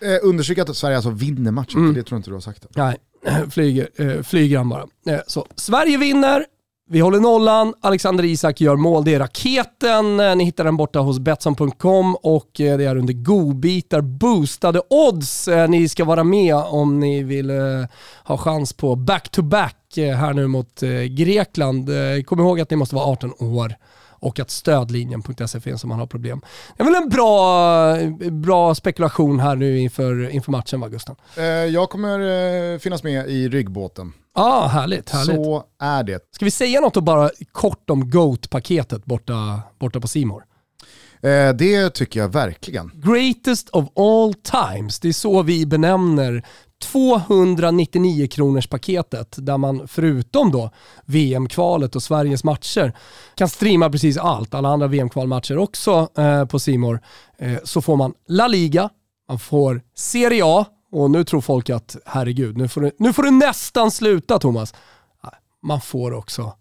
[0.03, 1.93] Eh, understryk att Sverige alltså vinner matchen, mm.
[1.93, 2.65] för det tror jag inte du har sagt.
[2.75, 2.97] Nej,
[3.49, 4.87] flyger, eh, flyger han bara.
[5.07, 6.45] Eh, så, Sverige vinner,
[6.89, 9.03] vi håller nollan, Alexander Isak gör mål.
[9.03, 10.19] Det är raketen.
[10.19, 15.47] Eh, ni hittar den borta hos Betsson.com och eh, det är under godbitar, boostade odds.
[15.47, 17.51] Eh, ni ska vara med om ni vill
[18.23, 21.89] ha chans på back-to-back -back här nu mot Grekland.
[22.25, 23.75] Kom ihåg att ni måste vara 18 år
[24.23, 26.41] och att stödlinjen.se finns om man har problem.
[26.77, 27.95] Det är väl en bra,
[28.31, 31.15] bra spekulation här nu inför, inför matchen va Gusten?
[31.37, 32.19] Eh, jag kommer
[32.73, 34.13] eh, finnas med i ryggbåten.
[34.35, 35.35] Ja, ah, härligt, härligt.
[35.35, 36.19] Så är det.
[36.31, 40.43] Ska vi säga något och bara kort om GOAT-paketet borta, borta på Simor?
[41.21, 42.91] Eh, det tycker jag verkligen.
[42.93, 46.43] Greatest of all times, det är så vi benämner
[46.83, 50.71] 299 kronors paketet där man förutom då
[51.05, 52.93] VM-kvalet och Sveriges matcher
[53.35, 57.01] kan streama precis allt, alla andra VM-kvalmatcher också eh, på Simor.
[57.37, 58.89] Eh, så får man La Liga,
[59.29, 63.23] man får Serie A och nu tror folk att herregud, nu får du, nu får
[63.23, 64.73] du nästan sluta Thomas.
[65.21, 65.29] Ah,
[65.61, 66.53] man får också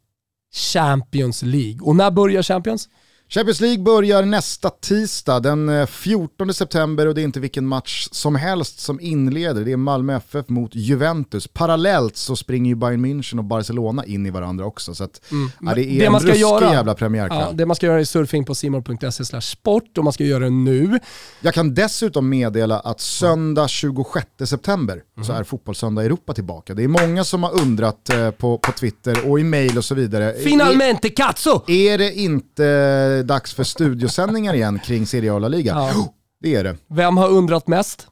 [0.54, 1.80] Champions League.
[1.82, 2.88] Och när börjar Champions?
[3.34, 8.08] Champions League börjar nästa tisdag den 14 eh, september och det är inte vilken match
[8.10, 9.64] som helst som inleder.
[9.64, 11.48] Det är Malmö FF mot Juventus.
[11.48, 14.94] Parallellt så springer ju Bayern München och Barcelona in i varandra också.
[14.94, 15.50] Så att, mm.
[15.60, 17.38] ja, det är det en ruskig göra, jävla premiärkväll.
[17.40, 20.50] Ja, det man ska göra är surfing på simor.se sport och man ska göra det
[20.50, 20.98] nu.
[21.40, 25.26] Jag kan dessutom meddela att söndag 26 september mm.
[25.26, 26.74] så är Fotbollssöndag Europa tillbaka.
[26.74, 29.94] Det är många som har undrat eh, på, på Twitter och i mail och så
[29.94, 30.34] vidare.
[30.44, 31.62] Finalmente cazzo!
[31.66, 35.72] Är det inte dags för studiosändningar igen kring Serie A La Liga.
[35.74, 36.12] Ja.
[36.40, 36.76] Det är det.
[36.88, 38.06] Vem har undrat mest?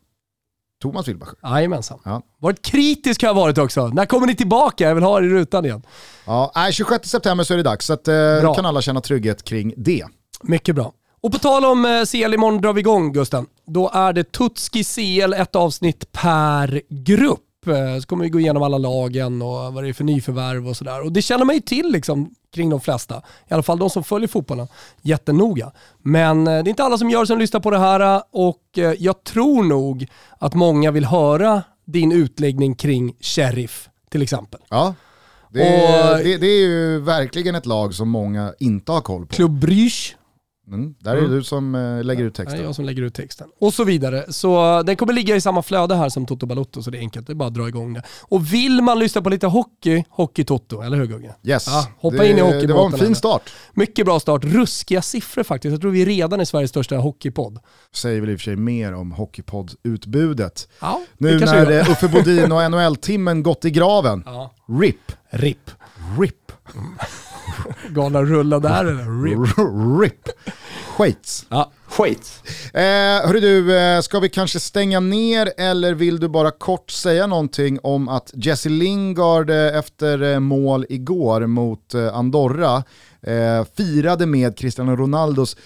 [0.83, 1.35] Thomas Wilbacher.
[1.43, 1.99] Jajamensan.
[2.05, 2.23] Ja.
[2.39, 3.89] Varit kritisk har jag varit också.
[3.89, 4.89] När kommer ni tillbaka?
[4.89, 5.83] Jag vill ha er i rutan igen.
[6.27, 9.75] Ja, 26 september så är det dags, så att, eh, kan alla känna trygghet kring
[9.77, 10.05] det.
[10.43, 10.93] Mycket bra.
[11.23, 13.47] Och på tal om eh, CL, imorgon drar vi igång Gusten.
[13.67, 17.41] Då är det Tutski CL, ett avsnitt per grupp.
[17.67, 20.77] Eh, så kommer vi gå igenom alla lagen och vad det är för nyförvärv och
[20.77, 21.05] sådär.
[21.05, 23.23] Och det känner man ju till liksom, kring de flesta.
[23.49, 24.69] I alla fall de som följer fotbollen
[25.03, 25.73] jättenoga.
[26.03, 28.95] Men eh, det är inte alla som gör som lyssnar på det här och eh,
[28.99, 30.09] jag tror nog
[30.39, 34.61] att många vill höra din utläggning kring Sheriff till exempel.
[34.69, 34.95] Ja.
[35.53, 39.27] Det är, och, det, det är ju verkligen ett lag som många inte har koll
[39.27, 39.35] på.
[39.35, 40.15] Club Brugge
[40.71, 41.31] Mm, där är mm.
[41.31, 42.61] du som äh, lägger ut texten.
[42.61, 43.49] Är jag som lägger ut texten.
[43.61, 44.33] Och så vidare.
[44.33, 47.01] Så eh, den kommer ligga i samma flöde här som Toto Balotto, så det är
[47.01, 47.27] enkelt.
[47.27, 48.03] Det är bara att dra igång det.
[48.23, 51.35] Och vill man lyssna på lite hockey, Hockey-Toto, eller hur Gugge?
[51.43, 51.67] Yes.
[51.67, 52.69] Ja, hoppa det, in i hockeybåten.
[52.69, 53.51] Det var en fin start.
[53.73, 54.45] Mycket bra start.
[54.45, 55.73] Ruskiga siffror faktiskt.
[55.73, 57.59] Jag tror vi redan är Sveriges största hockeypodd.
[57.95, 60.69] Säger väl i och för sig mer om hockeypodd-utbudet.
[60.81, 64.25] Ja, nu när eh, Uffe Bodin och NHL-timmen gått i graven.
[64.31, 64.55] Ja.
[64.81, 65.13] RIP.
[65.31, 65.71] RIP.
[66.19, 66.53] RIP.
[67.89, 69.23] Galna rulla där eller?
[69.23, 69.59] RIP.
[70.03, 70.29] RIP.
[70.97, 71.47] Skits.
[71.49, 72.43] Ja, skit.
[72.75, 72.83] Eh,
[73.27, 77.79] hörru du, eh, ska vi kanske stänga ner eller vill du bara kort säga någonting
[77.83, 82.85] om att Jesse Lingard eh, efter eh, mål igår mot Andorra
[83.23, 85.57] eh, firade med Cristiano Ronaldos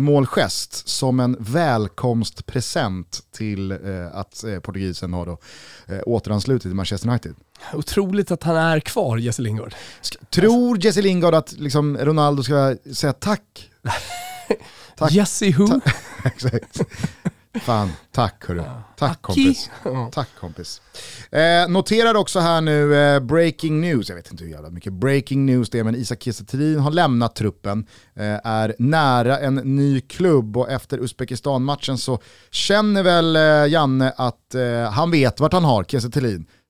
[0.00, 3.72] målgest som en välkomstpresent till
[4.12, 5.38] att portugisen har då,
[6.06, 7.34] återanslutit till Manchester United.
[7.72, 9.74] Otroligt att han är kvar, Jesse Lingard.
[10.30, 13.70] Tror Jesse Lingard att liksom Ronaldo ska säga tack?
[14.96, 15.12] tack.
[15.12, 15.66] Jesse who?
[15.66, 15.80] Ta
[16.24, 16.80] exakt.
[17.60, 18.62] Fan, tack hörru.
[18.98, 19.70] Tack kompis.
[20.12, 20.80] Tack kompis.
[21.30, 25.46] Eh, noterar också här nu eh, breaking news, jag vet inte hur jävla mycket breaking
[25.46, 26.44] news det är, men Isak Kiese
[26.80, 32.18] har lämnat truppen, eh, är nära en ny klubb och efter Uzbekistan-matchen så
[32.50, 36.10] känner väl eh, Janne att eh, han vet vart han har Kiese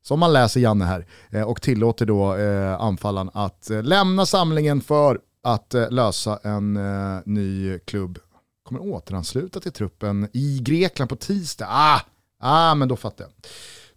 [0.02, 4.80] som man läser Janne här, eh, och tillåter då eh, anfallaren att eh, lämna samlingen
[4.80, 6.78] för att lösa en
[7.24, 8.18] ny klubb.
[8.64, 11.66] Kommer återansluta till truppen i Grekland på tisdag.
[11.70, 12.00] Ah,
[12.40, 13.32] ah men då fattar jag.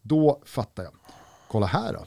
[0.02, 0.94] Då fattar jag.
[1.48, 2.06] Kolla här då.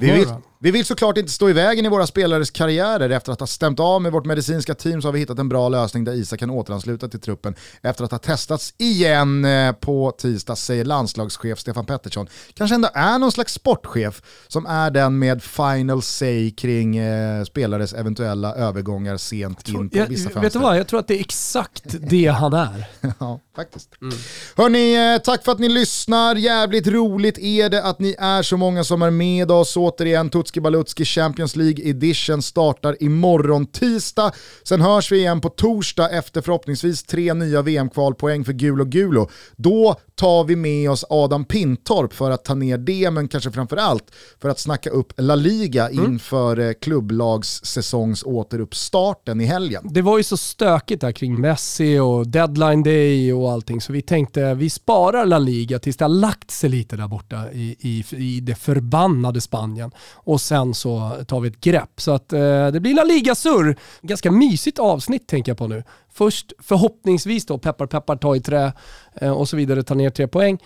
[0.00, 0.28] Vi vet,
[0.62, 3.10] Vi vill såklart inte stå i vägen i våra spelares karriärer.
[3.10, 5.68] Efter att ha stämt av med vårt medicinska team så har vi hittat en bra
[5.68, 10.56] lösning där Isak kan återansluta till truppen efter att ha testats igen eh, på tisdag,
[10.56, 12.28] säger landslagschef Stefan Pettersson.
[12.54, 17.92] Kanske ändå är någon slags sportchef som är den med final say kring eh, spelares
[17.92, 20.40] eventuella övergångar sent in på Jag, vissa fönster.
[20.40, 22.84] vet du vad, jag tror att det är exakt det han är.
[23.18, 23.90] ja, faktiskt.
[24.02, 24.14] Mm.
[24.56, 26.36] Hörni, eh, tack för att ni lyssnar.
[26.36, 29.76] Jävligt roligt är det att ni är så många som är med oss.
[29.76, 34.32] Återigen, Tutski Balutski Champions League Edition startar imorgon tisdag.
[34.62, 39.28] Sen hörs vi igen på torsdag efter förhoppningsvis tre nya VM-kvalpoäng för Gulo Gulo.
[39.56, 44.04] Då tar vi med oss Adam Pintorp för att ta ner det, men kanske framförallt
[44.42, 46.04] för att snacka upp La Liga mm.
[46.04, 49.88] inför eh, klubblagssäsongs återuppstarten i helgen.
[49.90, 54.02] Det var ju så stökigt där kring Messi och deadline day och allting, så vi
[54.02, 58.04] tänkte vi sparar La Liga tills det har lagt sig lite där borta i, i,
[58.16, 59.90] i det förbannade Spanien.
[60.14, 62.00] Och sen så tar vi ett grepp.
[62.00, 63.76] Så att eh, det blir La Liga-surr.
[64.02, 65.84] Ganska mysigt avsnitt tänker jag på nu.
[66.12, 68.72] Först förhoppningsvis då, peppar peppar ta i trä
[69.14, 70.58] eh, och så vidare, ta ner tre poäng.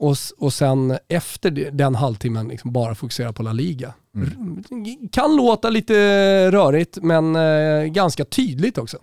[0.00, 3.94] Och, och sen efter den halvtimmen liksom bara fokusera på La Liga.
[4.14, 4.62] Mm.
[5.12, 5.94] Kan låta lite
[6.50, 8.98] rörigt men eh, ganska tydligt också.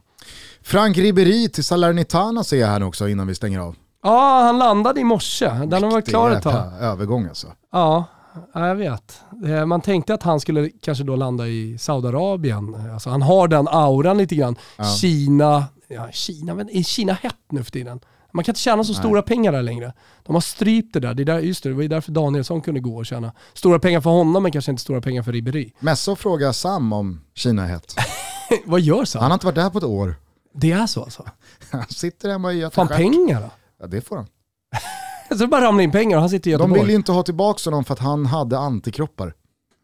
[0.61, 3.75] Frank Ribéry till Salernitana ser jag här också innan vi stänger av.
[4.03, 5.49] Ja, han landade i morse.
[5.49, 6.73] Den har varit klar ett tag.
[6.81, 7.47] övergång alltså.
[7.71, 8.05] Ja,
[8.53, 9.21] Ja, jag vet.
[9.65, 12.75] Man tänkte att han skulle kanske då landa i Saudiarabien.
[12.93, 14.55] Alltså, han har den auran lite grann.
[14.77, 14.83] Ja.
[14.83, 17.99] Kina, ja, Kina, men är Kina hett nu för tiden?
[18.31, 18.99] Man kan inte tjäna så Nej.
[18.99, 19.93] stora pengar där längre.
[20.23, 21.13] De har strypt det där.
[21.13, 24.01] Det, där just det, det var ju därför Danielsson kunde gå och tjäna stora pengar
[24.01, 25.71] för honom men kanske inte stora pengar för Ribéry.
[25.79, 27.95] Messa frågar Sam om Kina är hett.
[28.65, 29.21] Vad gör Sam?
[29.21, 30.15] Han har inte varit där på ett år.
[30.53, 31.25] Det är så alltså?
[31.71, 32.87] Han sitter hemma i Göteborg.
[32.87, 33.49] Fan pengar då?
[33.79, 34.27] Ja det får han.
[35.29, 36.79] så det bara ramlar in pengar och han sitter i Göteborg.
[36.79, 39.33] De vill ju inte ha tillbaka honom för att han hade antikroppar.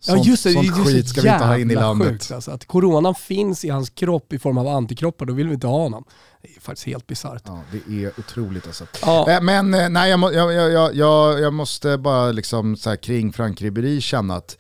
[0.04, 2.08] Sånt, ja just det, sånt det skit ska vi inte ha in i landet.
[2.08, 5.54] Sjukt, alltså, att coronan finns i hans kropp i form av antikroppar, då vill vi
[5.54, 6.04] inte ha honom.
[6.42, 7.44] Det är faktiskt helt bisarrt.
[7.46, 8.86] Ja, det är otroligt alltså.
[9.02, 9.30] Ja.
[9.32, 13.34] Eh, men eh, nej, jag, jag, jag, jag, jag måste bara liksom så här, kring
[13.34, 14.58] Frank Ribéry känna att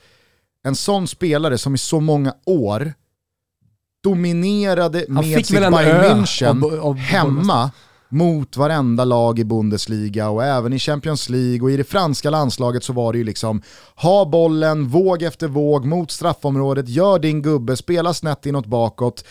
[0.64, 2.94] en sån spelare som i så många år
[4.04, 7.72] dominerade med sitt Bayern München hemma
[8.12, 12.84] mot varenda lag i Bundesliga och även i Champions League och i det franska landslaget
[12.84, 13.62] så var det ju liksom
[13.95, 19.26] ha bollen, våg efter våg mot straffområdet, gör din gubbe, spela snett inåt bakåt.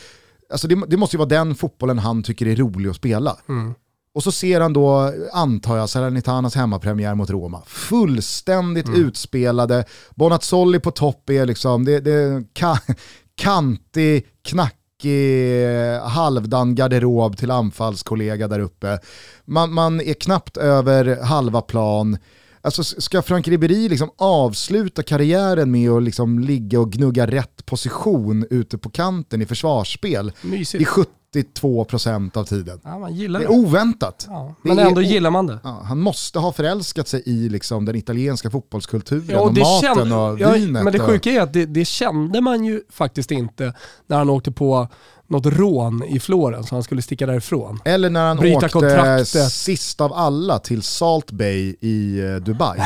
[0.53, 3.37] Alltså det, det måste ju vara den fotbollen han tycker är rolig att spela.
[3.49, 3.74] Mm.
[4.14, 7.62] Och så ser han då, antar jag, Salernitanas hemmapremiär mot Roma.
[7.66, 9.07] Fullständigt mm.
[9.07, 12.78] utspelade, Bonazzoli på topp är liksom, det, det ka,
[13.35, 18.99] kantig, knack Eh, halvdan garderob till anfallskollega där uppe.
[19.45, 22.19] Man, man är knappt över halva plan.
[22.63, 28.47] Alltså ska Frank Ribéry liksom avsluta karriären med att liksom ligga och gnugga rätt position
[28.51, 30.83] ute på kanten i försvarsspel Mysigt.
[30.83, 30.87] i
[31.35, 32.81] 72% av tiden?
[32.85, 34.27] Ja, man gillar det är oväntat.
[34.29, 35.59] Ja, men det ändå gillar man det.
[35.64, 39.95] Ja, han måste ha förälskat sig i liksom den italienska fotbollskulturen ja, och, och maten
[39.95, 40.85] kände, och vinet.
[40.85, 43.75] Men det sjuka är att det, det, kände man ju faktiskt inte
[44.07, 44.89] när han åkte på
[45.27, 47.81] något rån i Florens så han skulle sticka därifrån.
[47.85, 49.53] Eller när han Bryta åkte kontraktet.
[49.53, 52.81] sist av alla till Salt Bay i eh, Dubai.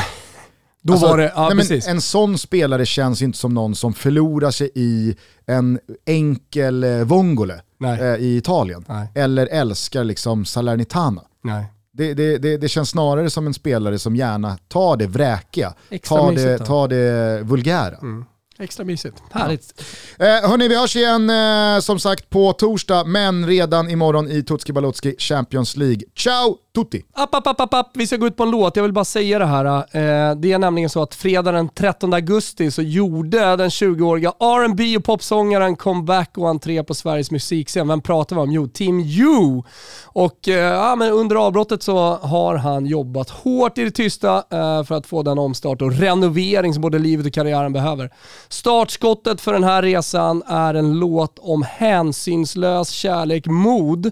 [0.85, 4.51] Då alltså, var det, ja, nej, en sån spelare känns inte som någon som förlorar
[4.51, 5.15] sig i
[5.45, 8.85] en enkel eh, vongole eh, i Italien.
[8.87, 9.07] Nej.
[9.15, 11.21] Eller älskar liksom Salernitana.
[11.43, 11.65] Nej.
[11.93, 15.73] Det, det, det, det, känns snarare som en spelare som gärna tar det vräkiga,
[16.07, 17.97] tar det, tar det vulgära.
[17.97, 18.25] Mm.
[18.59, 19.23] Extra mysigt.
[19.31, 19.83] Härligt.
[20.17, 20.25] Ja.
[20.25, 24.73] Eh, hörni, vi hörs igen eh, som sagt på torsdag, men redan imorgon i Tutski
[24.73, 26.01] Balutski Champions League.
[26.15, 27.05] Ciao tutti!
[27.13, 29.39] App, app, app, app, Vi ska gå ut på en låt, jag vill bara säga
[29.39, 29.65] det här.
[29.65, 34.97] Eh, det är nämligen så att fredag den 13 augusti så gjorde den 20-åriga R&B
[34.97, 37.87] och popsångaren comeback och entré på Sveriges musikscen.
[37.87, 38.51] Vem pratar vi om?
[38.51, 39.63] Jo, Team You.
[40.05, 44.83] Och eh, ja, men under avbrottet så har han jobbat hårt i det tysta eh,
[44.83, 48.13] för att få den omstart och renovering som både livet och karriären behöver.
[48.49, 54.11] Startskottet för den här resan är en låt om hänsynslös kärlek, mod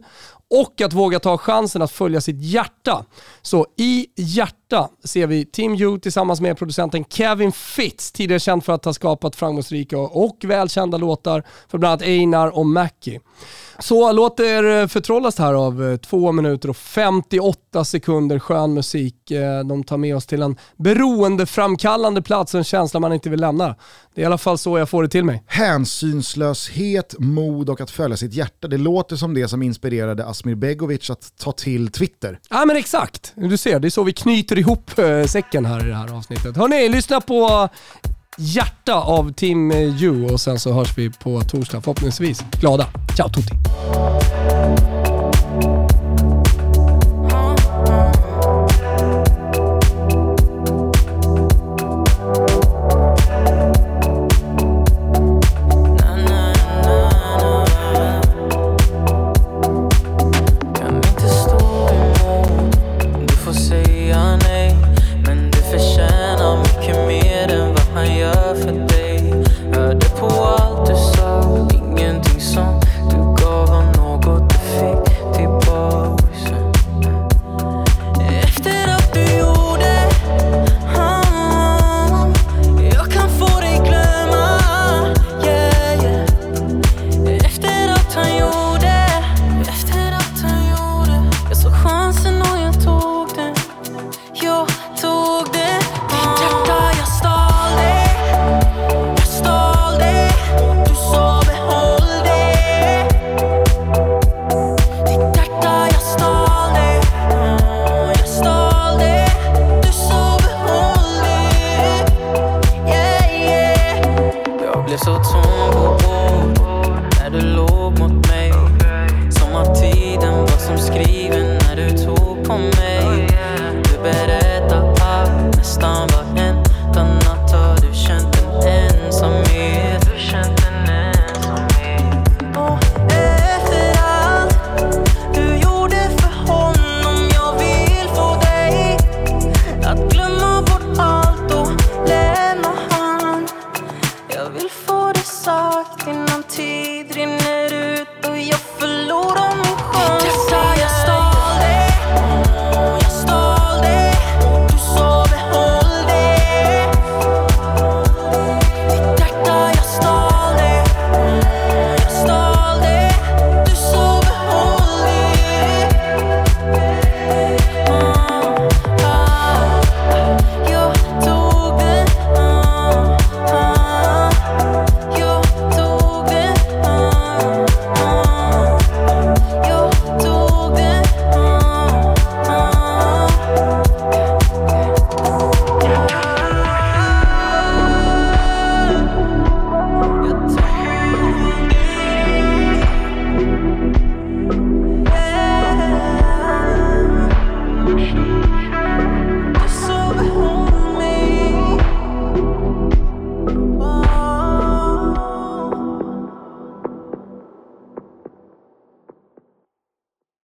[0.61, 3.05] och att våga ta chansen att följa sitt hjärta.
[3.41, 8.63] Så i hjärtat hjärta ser vi Team U tillsammans med producenten Kevin Fitz, tidigare känd
[8.63, 13.19] för att ha skapat framgångsrika och välkända låtar för bland annat Einar och Mackie.
[13.79, 19.31] Så låt er förtrollas här av 2 eh, minuter och 58 sekunder skön musik.
[19.31, 23.75] Eh, de tar med oss till en beroendeframkallande plats en känsla man inte vill lämna.
[24.15, 25.43] Det är i alla fall så jag får det till mig.
[25.47, 28.67] Hänsynslöshet, mod och att följa sitt hjärta.
[28.67, 32.39] Det låter som det som inspirerade Asmir Begovic att ta till Twitter.
[32.49, 33.33] Ja men exakt.
[33.35, 36.17] Du ser, det är så vi knyter ihop ihop eh, säcken här i det här
[36.17, 36.57] avsnittet.
[36.57, 37.69] Hörni, lyssna på
[38.37, 42.43] Hjärta av Tim Ju och sen så hörs vi på torsdag förhoppningsvis.
[42.59, 42.87] Glada.
[43.15, 43.53] Ciao tutti!